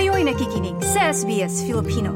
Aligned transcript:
Kayo'y 0.00 0.24
nakikinig 0.24 0.80
sa 0.80 1.12
SBS 1.12 1.60
Filipino. 1.68 2.08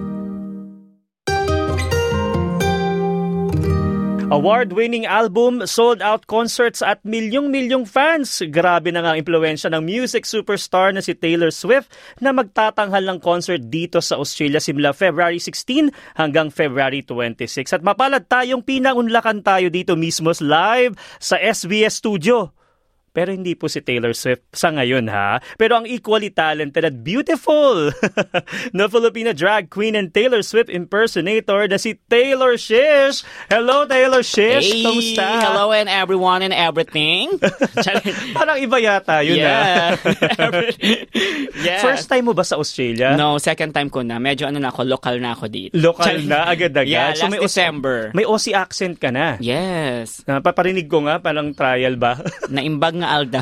Award-winning 4.33 5.05
album, 5.05 5.69
sold-out 5.69 6.25
concerts 6.25 6.81
at 6.81 7.05
milyong-milyong 7.05 7.85
fans. 7.85 8.41
Grabe 8.49 8.89
na 8.89 9.05
nga 9.05 9.13
ang 9.13 9.21
impluensya 9.21 9.69
ng 9.69 9.85
music 9.85 10.25
superstar 10.25 10.97
na 10.97 11.05
si 11.05 11.13
Taylor 11.13 11.53
Swift 11.53 11.93
na 12.25 12.33
magtatanghal 12.33 13.05
ng 13.05 13.19
concert 13.21 13.61
dito 13.69 14.01
sa 14.01 14.17
Australia 14.17 14.65
simula 14.65 14.97
February 14.97 15.37
16 15.37 16.17
hanggang 16.17 16.49
February 16.49 17.05
26. 17.05 17.69
At 17.69 17.85
mapalad 17.85 18.25
tayong 18.25 18.65
pinangunlakan 18.65 19.45
tayo 19.45 19.69
dito 19.69 19.93
mismo 19.93 20.33
live 20.33 20.97
sa 21.21 21.37
SBS 21.37 22.01
Studio. 22.01 22.64
Pero 23.15 23.31
hindi 23.31 23.55
po 23.55 23.71
si 23.71 23.79
Taylor 23.79 24.11
Swift 24.11 24.43
sa 24.51 24.75
ngayon 24.75 25.07
ha. 25.07 25.39
Pero 25.55 25.79
ang 25.79 25.87
equally 25.87 26.35
talented 26.35 26.83
at 26.83 26.99
beautiful 26.99 27.95
na 28.77 28.91
Filipina 28.91 29.31
drag 29.31 29.71
queen 29.71 29.95
and 29.95 30.11
Taylor 30.11 30.43
Swift 30.43 30.67
impersonator 30.67 31.71
na 31.71 31.79
si 31.79 31.95
Taylor 32.11 32.59
Shish. 32.59 33.23
Hello 33.47 33.87
Taylor 33.87 34.27
Shish, 34.27 34.67
Hey, 34.67 34.83
kamusta? 34.83 35.47
hello 35.47 35.71
and 35.71 35.87
everyone 35.87 36.43
and 36.43 36.51
everything. 36.51 37.39
Parang 38.37 38.59
iba 38.59 38.83
yata 38.83 39.23
yun 39.23 39.39
yeah. 39.39 39.95
ha. 39.95 40.51
yes. 41.55 41.87
First 41.87 42.11
time 42.11 42.27
mo 42.27 42.35
ba 42.35 42.43
sa 42.43 42.59
Australia? 42.59 43.15
No, 43.15 43.39
second 43.39 43.71
time 43.71 43.95
ko 43.95 44.03
na. 44.03 44.19
Medyo 44.19 44.51
ano 44.51 44.59
na 44.59 44.75
ako, 44.75 44.83
local 44.91 45.23
na 45.23 45.39
ako 45.39 45.47
dito. 45.47 45.71
Local 45.79 46.19
na, 46.27 46.51
agad-agad. 46.51 46.91
Yeah, 46.91 47.15
last 47.15 47.31
may 47.31 47.39
Aussie- 47.39 47.63
December. 47.63 47.97
May 48.11 48.27
Aussie 48.27 48.59
accent 48.59 48.99
ka 48.99 49.15
na. 49.15 49.39
Yes. 49.39 50.27
Napaparinig 50.27 50.91
ko 50.91 51.07
nga, 51.07 51.23
parang 51.23 51.55
trial 51.55 51.95
ba? 51.95 52.19
Naimbag 52.51 53.04
nga 53.05 53.13
Alda. 53.13 53.41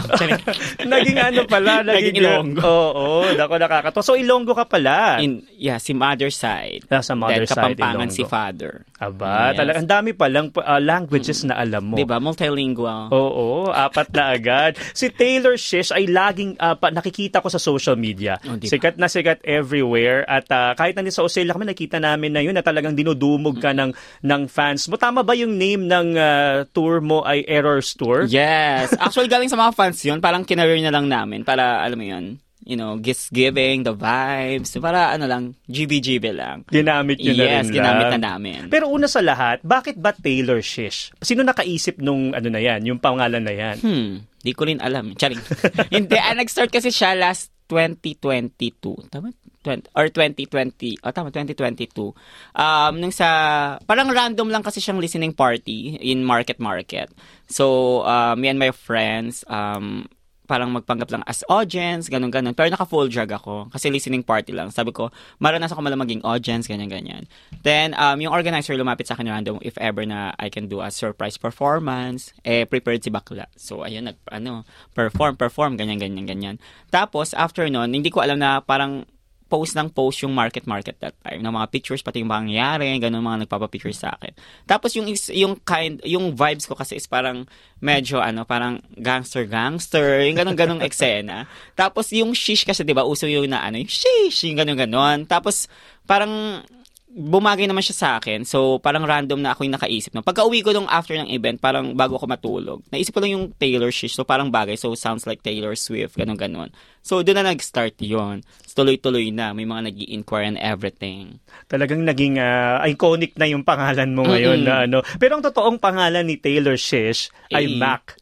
naging 0.92 1.16
ano 1.16 1.46
pala, 1.46 1.80
naging, 1.80 1.94
Naging 2.12 2.16
Ilonggo. 2.18 2.62
Oo, 2.66 3.06
dako 3.32 3.54
nakakatawa. 3.56 4.02
So 4.02 4.18
Ilonggo 4.18 4.52
ka 4.52 4.66
pala. 4.66 5.22
In, 5.22 5.46
yeah, 5.54 5.78
si 5.78 5.94
mother 5.94 6.28
side. 6.28 6.82
Ah, 6.90 7.00
sa 7.00 7.14
mother 7.14 7.46
Then, 7.46 7.48
side, 7.48 7.78
Kapampangan 7.78 8.08
Ilonggo. 8.10 8.18
si 8.18 8.22
father. 8.26 8.72
Aba, 8.98 9.52
Yes. 9.52 9.58
talaga. 9.58 9.76
Ang 9.78 9.88
dami 9.88 10.10
palang 10.12 10.48
uh, 10.52 10.78
languages 10.78 11.42
na 11.44 11.54
alam 11.54 11.82
mo. 11.84 11.94
Diba? 11.94 12.18
Multilingual. 12.18 13.10
Oo, 13.10 13.68
apat 13.68 14.10
na 14.10 14.32
agad. 14.32 14.72
Si 14.90 15.06
Taylor 15.08 15.54
Shish 15.54 15.90
ay 15.90 16.06
laging 16.06 16.56
uh, 16.56 16.74
pa, 16.74 16.90
nakikita 16.90 17.38
ko 17.38 17.46
sa 17.46 17.58
social 17.58 17.94
media. 17.94 18.38
Oh, 18.42 18.56
diba? 18.56 18.70
Sikat 18.72 18.96
na 18.96 19.06
sikat 19.06 19.44
everywhere 19.44 20.24
at 20.24 20.48
uh, 20.48 20.72
kahit 20.72 20.94
nandito 20.94 21.20
sa 21.20 21.24
Australia 21.24 21.52
kami 21.52 21.68
nakita 21.68 21.98
namin 21.98 22.32
na 22.32 22.40
yun 22.40 22.54
na 22.54 22.62
talagang 22.62 22.94
dinudumog 22.94 23.58
ka 23.58 23.70
ng 23.70 23.92
ng 24.22 24.42
fans 24.46 24.88
mo. 24.88 24.96
Tama 24.96 25.20
ba 25.20 25.34
yung 25.34 25.54
name 25.54 25.84
ng 25.84 26.06
uh, 26.14 26.56
tour 26.70 26.98
mo 26.98 27.20
ay 27.22 27.44
Errors 27.44 27.92
Tour? 27.92 28.24
Yes. 28.24 28.96
Actually, 28.96 29.28
galing 29.28 29.51
sa 29.52 29.60
mga 29.60 29.76
fans 29.76 30.00
yun. 30.00 30.18
Parang 30.18 30.42
kinareer 30.42 30.80
na 30.80 30.88
lang 30.88 31.04
namin. 31.06 31.44
Para, 31.44 31.84
alam 31.84 32.00
mo 32.00 32.08
yun, 32.08 32.24
you 32.64 32.72
know, 32.72 32.96
gifts 32.96 33.28
giving, 33.28 33.84
the 33.84 33.92
vibes. 33.92 34.72
Para, 34.80 35.12
ano 35.12 35.28
lang, 35.28 35.42
GB-GB 35.68 36.24
lang. 36.32 36.64
Ginamit 36.66 37.20
nyo 37.20 37.36
na 37.36 37.44
Yes, 37.44 37.68
rin 37.68 37.76
ginamit 37.76 38.06
lang. 38.08 38.14
na 38.16 38.20
namin. 38.32 38.60
Pero 38.72 38.88
una 38.88 39.04
sa 39.04 39.20
lahat, 39.20 39.60
bakit 39.60 40.00
ba 40.00 40.16
Taylor 40.16 40.64
Shish? 40.64 41.12
Sino 41.20 41.44
nakaisip 41.44 42.00
nung 42.00 42.32
ano 42.32 42.48
na 42.48 42.58
yan, 42.58 42.80
yung 42.82 42.96
pangalan 42.96 43.44
na 43.44 43.52
yan? 43.52 43.76
Hmm, 43.78 44.12
di 44.40 44.56
ko 44.56 44.64
rin 44.64 44.80
alam. 44.80 45.12
Charing. 45.12 45.42
Hindi, 46.00 46.16
ah, 46.16 46.32
nag-start 46.32 46.72
kasi 46.72 46.88
siya 46.88 47.12
last 47.12 47.51
2022. 47.72 49.08
Tama? 49.08 49.32
20, 49.64 49.94
or 49.94 50.10
2020. 50.10 50.98
Oh, 51.06 51.14
tama, 51.14 51.30
2022. 51.30 52.12
Um, 52.52 52.92
nung 52.98 53.14
sa, 53.14 53.78
parang 53.86 54.10
random 54.10 54.50
lang 54.50 54.60
kasi 54.60 54.82
siyang 54.82 55.00
listening 55.00 55.32
party 55.32 55.96
in 56.02 56.26
Market 56.26 56.58
Market. 56.58 57.08
So, 57.46 58.02
uh, 58.02 58.34
me 58.34 58.50
and 58.50 58.58
my 58.58 58.74
friends, 58.74 59.46
um, 59.46 60.10
parang 60.46 60.74
magpanggap 60.74 61.08
lang 61.12 61.22
as 61.30 61.46
audience, 61.46 62.10
ganun 62.10 62.30
ganun. 62.30 62.52
Pero 62.52 62.68
naka-full 62.68 63.08
drag 63.08 63.30
ako 63.30 63.70
kasi 63.70 63.88
listening 63.88 64.26
party 64.26 64.50
lang. 64.50 64.74
Sabi 64.74 64.90
ko, 64.90 65.08
maranasan 65.38 65.78
ko 65.78 65.82
malang 65.82 66.02
maging 66.02 66.22
audience, 66.26 66.66
ganyan 66.66 66.90
ganyan. 66.90 67.24
Then, 67.62 67.94
um, 67.94 68.18
yung 68.18 68.34
organizer 68.34 68.74
lumapit 68.74 69.06
sa 69.06 69.14
akin 69.14 69.30
random 69.30 69.62
if 69.62 69.78
ever 69.78 70.02
na 70.02 70.34
I 70.42 70.50
can 70.50 70.66
do 70.66 70.82
a 70.82 70.90
surprise 70.90 71.38
performance. 71.38 72.34
Eh, 72.42 72.66
prepared 72.66 73.06
si 73.06 73.10
Bakla. 73.10 73.46
So, 73.54 73.86
ayun, 73.86 74.10
nag, 74.10 74.18
ano, 74.28 74.66
perform, 74.92 75.38
perform, 75.38 75.78
ganyan, 75.78 76.02
ganyan, 76.02 76.26
ganyan. 76.26 76.56
Tapos, 76.90 77.32
after 77.38 77.66
nun, 77.70 77.94
hindi 77.94 78.10
ko 78.10 78.20
alam 78.20 78.42
na 78.42 78.60
parang 78.60 79.06
post 79.52 79.76
ng 79.76 79.92
post 79.92 80.24
yung 80.24 80.32
market 80.32 80.64
market 80.64 80.96
that 81.04 81.12
time 81.20 81.44
ng 81.44 81.52
mga 81.52 81.68
pictures 81.68 82.00
pati 82.00 82.24
yung 82.24 82.32
mga 82.32 82.48
nangyari 82.48 82.88
ganun 82.96 83.20
mga 83.20 83.44
nagpapa-picture 83.44 83.92
sa 83.92 84.16
akin. 84.16 84.32
Tapos 84.64 84.96
yung 84.96 85.12
is, 85.12 85.28
yung 85.28 85.60
kind 85.60 86.00
yung 86.08 86.32
vibes 86.32 86.64
ko 86.64 86.72
kasi 86.72 86.96
is 86.96 87.04
parang 87.04 87.44
medyo 87.84 88.16
ano 88.24 88.48
parang 88.48 88.80
gangster 88.96 89.44
gangster 89.44 90.24
yung 90.24 90.40
ganun 90.40 90.56
ganung 90.56 90.80
eksena. 90.88 91.44
Tapos 91.76 92.08
yung 92.16 92.32
shish 92.32 92.64
kasi 92.64 92.80
'di 92.80 92.96
ba 92.96 93.04
uso 93.04 93.28
yung 93.28 93.52
na 93.52 93.60
ano 93.60 93.76
yung 93.76 93.92
shish 93.92 94.48
yung 94.48 94.56
ganun 94.56 94.80
ganon 94.80 95.28
tapos 95.28 95.68
parang 96.08 96.64
bumagay 97.12 97.68
naman 97.68 97.84
siya 97.84 97.96
sa 97.96 98.08
akin. 98.16 98.48
So, 98.48 98.80
parang 98.80 99.04
random 99.04 99.44
na 99.44 99.52
ako 99.52 99.68
yung 99.68 99.76
nakaisip. 99.76 100.16
No? 100.16 100.24
Pagka 100.24 100.48
uwi 100.48 100.64
ko 100.64 100.72
nung 100.72 100.88
after 100.88 101.12
ng 101.12 101.28
event, 101.28 101.60
parang 101.60 101.92
bago 101.92 102.16
ako 102.16 102.24
matulog, 102.24 102.80
naisip 102.88 103.12
ko 103.12 103.20
lang 103.20 103.36
yung 103.36 103.46
Taylor 103.60 103.92
Shish. 103.92 104.16
So, 104.16 104.24
parang 104.24 104.48
bagay. 104.48 104.80
So, 104.80 104.96
sounds 104.96 105.28
like 105.28 105.44
Taylor 105.44 105.76
Swift, 105.76 106.16
ganun 106.16 106.40
ganon. 106.40 106.72
So, 107.04 107.20
doon 107.20 107.44
na 107.44 107.52
nag-start 107.52 108.00
yon 108.00 108.40
so, 108.64 108.80
Tuloy-tuloy 108.82 109.28
na. 109.28 109.52
May 109.52 109.68
mga 109.68 109.92
nag 109.92 109.96
inquire 110.08 110.48
and 110.48 110.56
everything. 110.56 111.36
Talagang 111.68 112.08
naging 112.08 112.40
ah, 112.40 112.80
iconic 112.88 113.36
na 113.36 113.44
yung 113.44 113.68
pangalan 113.68 114.16
mo 114.16 114.24
ngayon 114.24 114.64
Mm-mm. 114.64 114.68
na 114.68 114.74
ano. 114.88 114.98
Pero 115.20 115.36
ang 115.36 115.44
totoong 115.44 115.76
pangalan 115.76 116.24
ni 116.24 116.40
Taylor 116.40 116.80
Shish 116.80 117.28
ay 117.52 117.76
Mac. 117.76 118.16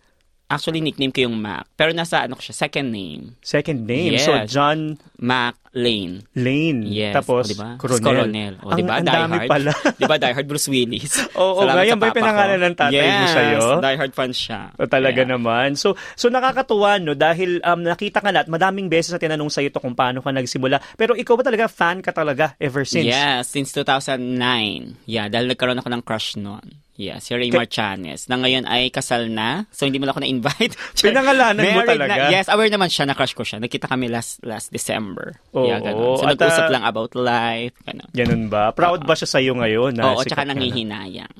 Actually, 0.51 0.83
nickname 0.83 1.15
ko 1.15 1.23
yung 1.25 1.39
Mac. 1.39 1.71
Pero 1.79 1.95
nasa 1.95 2.27
ano 2.27 2.35
ko 2.35 2.43
siya, 2.43 2.67
second 2.67 2.91
name. 2.91 3.39
Second 3.39 3.87
name. 3.87 4.19
So, 4.19 4.35
Yes. 4.35 4.51
John 4.51 4.99
Mac 5.17 5.55
Lane. 5.71 6.27
Lane. 6.35 6.83
Yes. 6.91 7.15
Tapos, 7.15 7.47
o, 7.47 7.51
diba? 7.55 7.79
Coronel. 7.79 8.03
Coronel. 8.03 8.55
O, 8.59 8.75
ang, 8.75 8.79
diba? 8.83 8.99
ang 8.99 9.07
Die 9.07 9.15
dami 9.15 9.37
Hard. 9.39 9.47
pala. 9.47 9.71
diba? 10.03 10.17
Die 10.19 10.35
Hard 10.35 10.49
Bruce 10.51 10.67
Willis. 10.67 11.13
Oo, 11.39 11.63
Salamat 11.63 11.79
ngayon 11.79 11.95
sa 11.95 12.03
ba 12.03 12.11
pinangalan 12.11 12.59
ng 12.59 12.75
tatay 12.75 12.99
yes, 12.99 13.15
mo 13.15 13.27
sa'yo? 13.31 13.63
Die 13.79 13.99
Hard 14.03 14.15
fan 14.19 14.33
siya. 14.35 14.61
O, 14.75 14.91
talaga 14.91 15.23
Yeah. 15.23 15.31
naman. 15.31 15.79
So, 15.79 15.95
so 16.19 16.27
nakakatuwa, 16.27 16.99
no? 16.99 17.15
Dahil 17.15 17.63
um, 17.63 17.87
nakita 17.87 18.19
ka 18.19 18.35
na 18.35 18.43
at 18.43 18.51
madaming 18.51 18.91
beses 18.91 19.15
na 19.15 19.23
tinanong 19.23 19.47
sa'yo 19.47 19.71
to 19.71 19.79
kung 19.79 19.95
paano 19.95 20.19
ka 20.19 20.35
nagsimula. 20.35 20.83
Pero 20.99 21.15
ikaw 21.15 21.39
ba 21.39 21.47
talaga 21.47 21.71
fan 21.71 22.03
ka 22.03 22.11
talaga 22.11 22.59
ever 22.59 22.83
since? 22.83 23.07
Yeah, 23.07 23.47
since 23.47 23.71
2009. 23.71 25.07
Yeah, 25.07 25.31
dahil 25.31 25.55
nagkaroon 25.55 25.79
ako 25.79 25.87
ng 25.95 26.03
crush 26.03 26.35
noon. 26.35 26.83
Yeah, 27.01 27.17
si 27.17 27.33
Ray 27.33 27.49
Ka- 27.49 27.65
Marchanes. 27.65 28.29
Na 28.29 28.37
ngayon 28.37 28.69
ay 28.69 28.93
kasal 28.93 29.33
na. 29.33 29.65
So, 29.73 29.89
hindi 29.89 29.97
mo 29.97 30.05
lang 30.05 30.13
ako 30.13 30.21
na-invite. 30.21 30.77
Pinangalanan 31.01 31.65
mo 31.65 31.81
talaga? 31.89 32.13
Na, 32.13 32.29
yes, 32.29 32.53
aware 32.53 32.69
naman 32.69 32.93
siya 32.93 33.09
na 33.09 33.17
crush 33.17 33.33
ko 33.33 33.41
siya. 33.41 33.57
Nakita 33.57 33.89
kami 33.89 34.13
last 34.13 34.45
last 34.45 34.69
December. 34.69 35.41
Oo, 35.57 35.65
yeah, 35.65 35.81
ganun. 35.81 36.21
So, 36.21 36.29
at, 36.29 36.37
nag-usap 36.37 36.69
ah, 36.69 36.73
lang 36.77 36.85
about 36.85 37.17
life. 37.17 37.73
Ganun. 37.89 38.11
Ganun 38.13 38.43
ba? 38.53 38.77
Proud 38.77 39.09
ba 39.09 39.17
siya 39.17 39.33
sa'yo 39.33 39.57
ngayon? 39.57 39.97
na 39.97 40.13
Oo, 40.13 40.21
sikat 40.21 40.29
ka 40.29 40.29
tsaka 40.37 40.43
na? 40.45 40.53
nangihinayang. 40.53 41.33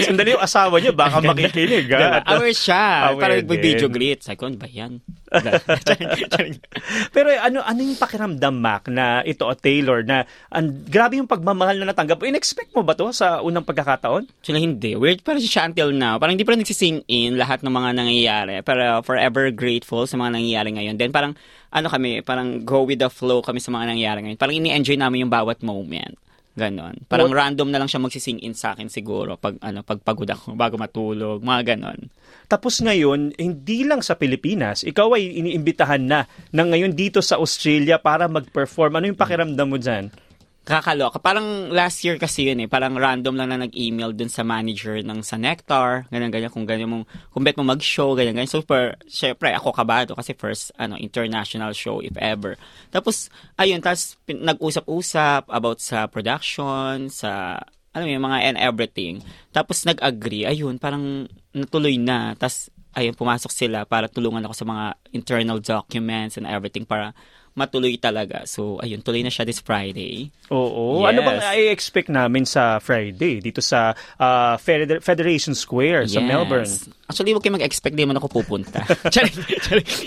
Sandali 0.00 0.32
yung 0.32 0.40
asawa 0.40 0.80
niya, 0.80 0.96
baka 0.96 1.20
makikinig. 1.20 1.84
Ha? 1.92 2.24
At- 2.24 2.40
Aware 2.40 2.56
siya. 2.56 2.84
Aware 3.12 3.20
Parang 3.20 3.36
din. 3.36 3.44
nag-video 3.44 3.88
greet. 3.92 4.24
Sabi 4.24 4.40
ko, 4.40 4.48
ano 4.48 4.56
ba 4.56 4.68
yan? 4.72 5.04
Pero 7.14 7.26
ano 7.34 7.58
ano 7.66 7.80
yung 7.82 7.98
pakiramdam 7.98 8.54
Mac 8.54 8.86
na 8.86 9.26
ito 9.26 9.42
o 9.42 9.52
Taylor 9.58 10.06
na 10.06 10.22
ang 10.46 10.86
grabe 10.86 11.18
yung 11.18 11.26
pagmamahal 11.26 11.74
na 11.82 11.90
natanggap. 11.90 12.22
In-expect 12.22 12.70
mo 12.70 12.86
ba 12.86 12.94
to 12.94 13.10
sa 13.10 13.42
unang 13.42 13.66
pagkakataon? 13.66 14.13
Actually, 14.22 14.62
hindi. 14.62 14.94
Weird 14.94 15.26
pa 15.26 15.34
rin 15.34 15.42
siya 15.42 15.66
until 15.66 15.90
now. 15.90 16.20
Parang 16.22 16.38
hindi 16.38 16.46
pa 16.46 16.54
rin 16.54 16.62
nagsising 16.62 17.02
in 17.10 17.34
lahat 17.34 17.66
ng 17.66 17.72
mga 17.72 17.90
nangyayari. 17.98 18.54
Pero 18.62 19.02
forever 19.02 19.50
grateful 19.50 20.06
sa 20.06 20.14
mga 20.14 20.38
nangyayari 20.38 20.70
ngayon. 20.76 20.94
Then 21.00 21.10
parang, 21.10 21.34
ano 21.74 21.86
kami, 21.90 22.22
parang 22.22 22.62
go 22.62 22.86
with 22.86 23.02
the 23.02 23.10
flow 23.10 23.42
kami 23.42 23.58
sa 23.58 23.74
mga 23.74 23.96
nangyayari 23.96 24.20
ngayon. 24.22 24.38
Parang 24.38 24.54
ini-enjoy 24.54 24.94
namin 24.94 25.26
yung 25.26 25.32
bawat 25.32 25.64
moment. 25.64 26.14
Ganon. 26.54 27.02
Parang 27.10 27.34
What- 27.34 27.38
random 27.42 27.74
na 27.74 27.82
lang 27.82 27.90
siya 27.90 27.98
magsising 27.98 28.38
in 28.38 28.54
sa 28.54 28.78
akin 28.78 28.86
siguro 28.86 29.34
pag 29.34 29.58
ano 29.58 29.82
pag 29.82 29.98
pagod 30.06 30.30
ako 30.30 30.54
bago 30.62 30.78
matulog, 30.78 31.42
mga 31.42 31.74
ganon. 31.74 32.06
Tapos 32.46 32.78
ngayon, 32.78 33.34
hindi 33.34 33.82
lang 33.82 34.06
sa 34.06 34.14
Pilipinas, 34.14 34.86
ikaw 34.86 35.18
ay 35.18 35.34
iniimbitahan 35.34 36.06
na 36.06 36.30
na 36.54 36.62
ngayon 36.62 36.94
dito 36.94 37.18
sa 37.18 37.42
Australia 37.42 37.98
para 37.98 38.30
mag-perform. 38.30 39.02
Ano 39.02 39.10
yung 39.10 39.18
pakiramdam 39.18 39.66
mo 39.66 39.82
dyan? 39.82 40.14
Kakaloka. 40.64 41.20
Parang 41.20 41.68
last 41.68 42.00
year 42.08 42.16
kasi 42.16 42.48
yun 42.48 42.64
eh. 42.64 42.68
Parang 42.68 42.96
random 42.96 43.36
lang 43.36 43.52
na 43.52 43.68
nag-email 43.68 44.16
dun 44.16 44.32
sa 44.32 44.40
manager 44.40 44.96
ng 45.04 45.20
sa 45.20 45.36
Nectar. 45.36 46.08
Ganyan, 46.08 46.32
ganyan. 46.32 46.48
Kung 46.48 46.64
ganyan 46.64 46.88
mong, 46.88 47.04
kung 47.28 47.44
bet 47.44 47.60
mo 47.60 47.68
mag-show, 47.68 48.16
ganyan, 48.16 48.32
ganyan. 48.32 48.48
So, 48.48 48.64
per, 48.64 48.96
syempre, 49.04 49.52
ako 49.52 49.76
kabado 49.76 50.16
kasi 50.16 50.32
first, 50.32 50.72
ano, 50.80 50.96
international 50.96 51.76
show, 51.76 52.00
if 52.00 52.16
ever. 52.16 52.56
Tapos, 52.88 53.28
ayun, 53.60 53.84
tapos 53.84 54.16
nag-usap-usap 54.24 55.52
about 55.52 55.84
sa 55.84 56.08
production, 56.08 57.12
sa, 57.12 57.60
mo 57.92 58.08
yung 58.08 58.24
mga 58.24 58.38
and 58.48 58.56
everything. 58.56 59.20
Tapos, 59.52 59.84
nag-agree. 59.84 60.48
Ayun, 60.48 60.80
parang 60.80 61.28
natuloy 61.52 62.00
na. 62.00 62.32
Tapos, 62.40 62.72
ayun, 62.96 63.12
pumasok 63.12 63.52
sila 63.52 63.84
para 63.84 64.08
tulungan 64.08 64.40
ako 64.48 64.54
sa 64.56 64.64
mga 64.64 64.84
internal 65.12 65.60
documents 65.60 66.40
and 66.40 66.48
everything 66.48 66.88
para 66.88 67.12
matuloy 67.54 67.94
talaga. 67.96 68.44
So, 68.44 68.82
ayun, 68.82 68.98
tuloy 68.98 69.22
na 69.22 69.30
siya 69.30 69.42
this 69.42 69.58
Friday. 69.58 70.30
Oo. 70.50 71.02
Ano 71.02 71.22
Yes. 71.22 71.26
bang 71.26 71.38
i-expect 71.56 72.08
namin 72.08 72.44
sa 72.44 72.78
Friday 72.78 73.38
dito 73.38 73.58
sa 73.58 73.94
Feder- 74.58 74.98
Federation 74.98 75.54
Square 75.54 76.06
sa 76.08 76.18
Yes. 76.18 76.26
Melbourne? 76.26 76.72
Actually, 77.04 77.30
huwag 77.30 77.44
kayo 77.44 77.54
mag-expect, 77.54 77.94
di 77.94 78.02
man 78.02 78.16
ako 78.16 78.32
pupunta. 78.34 78.80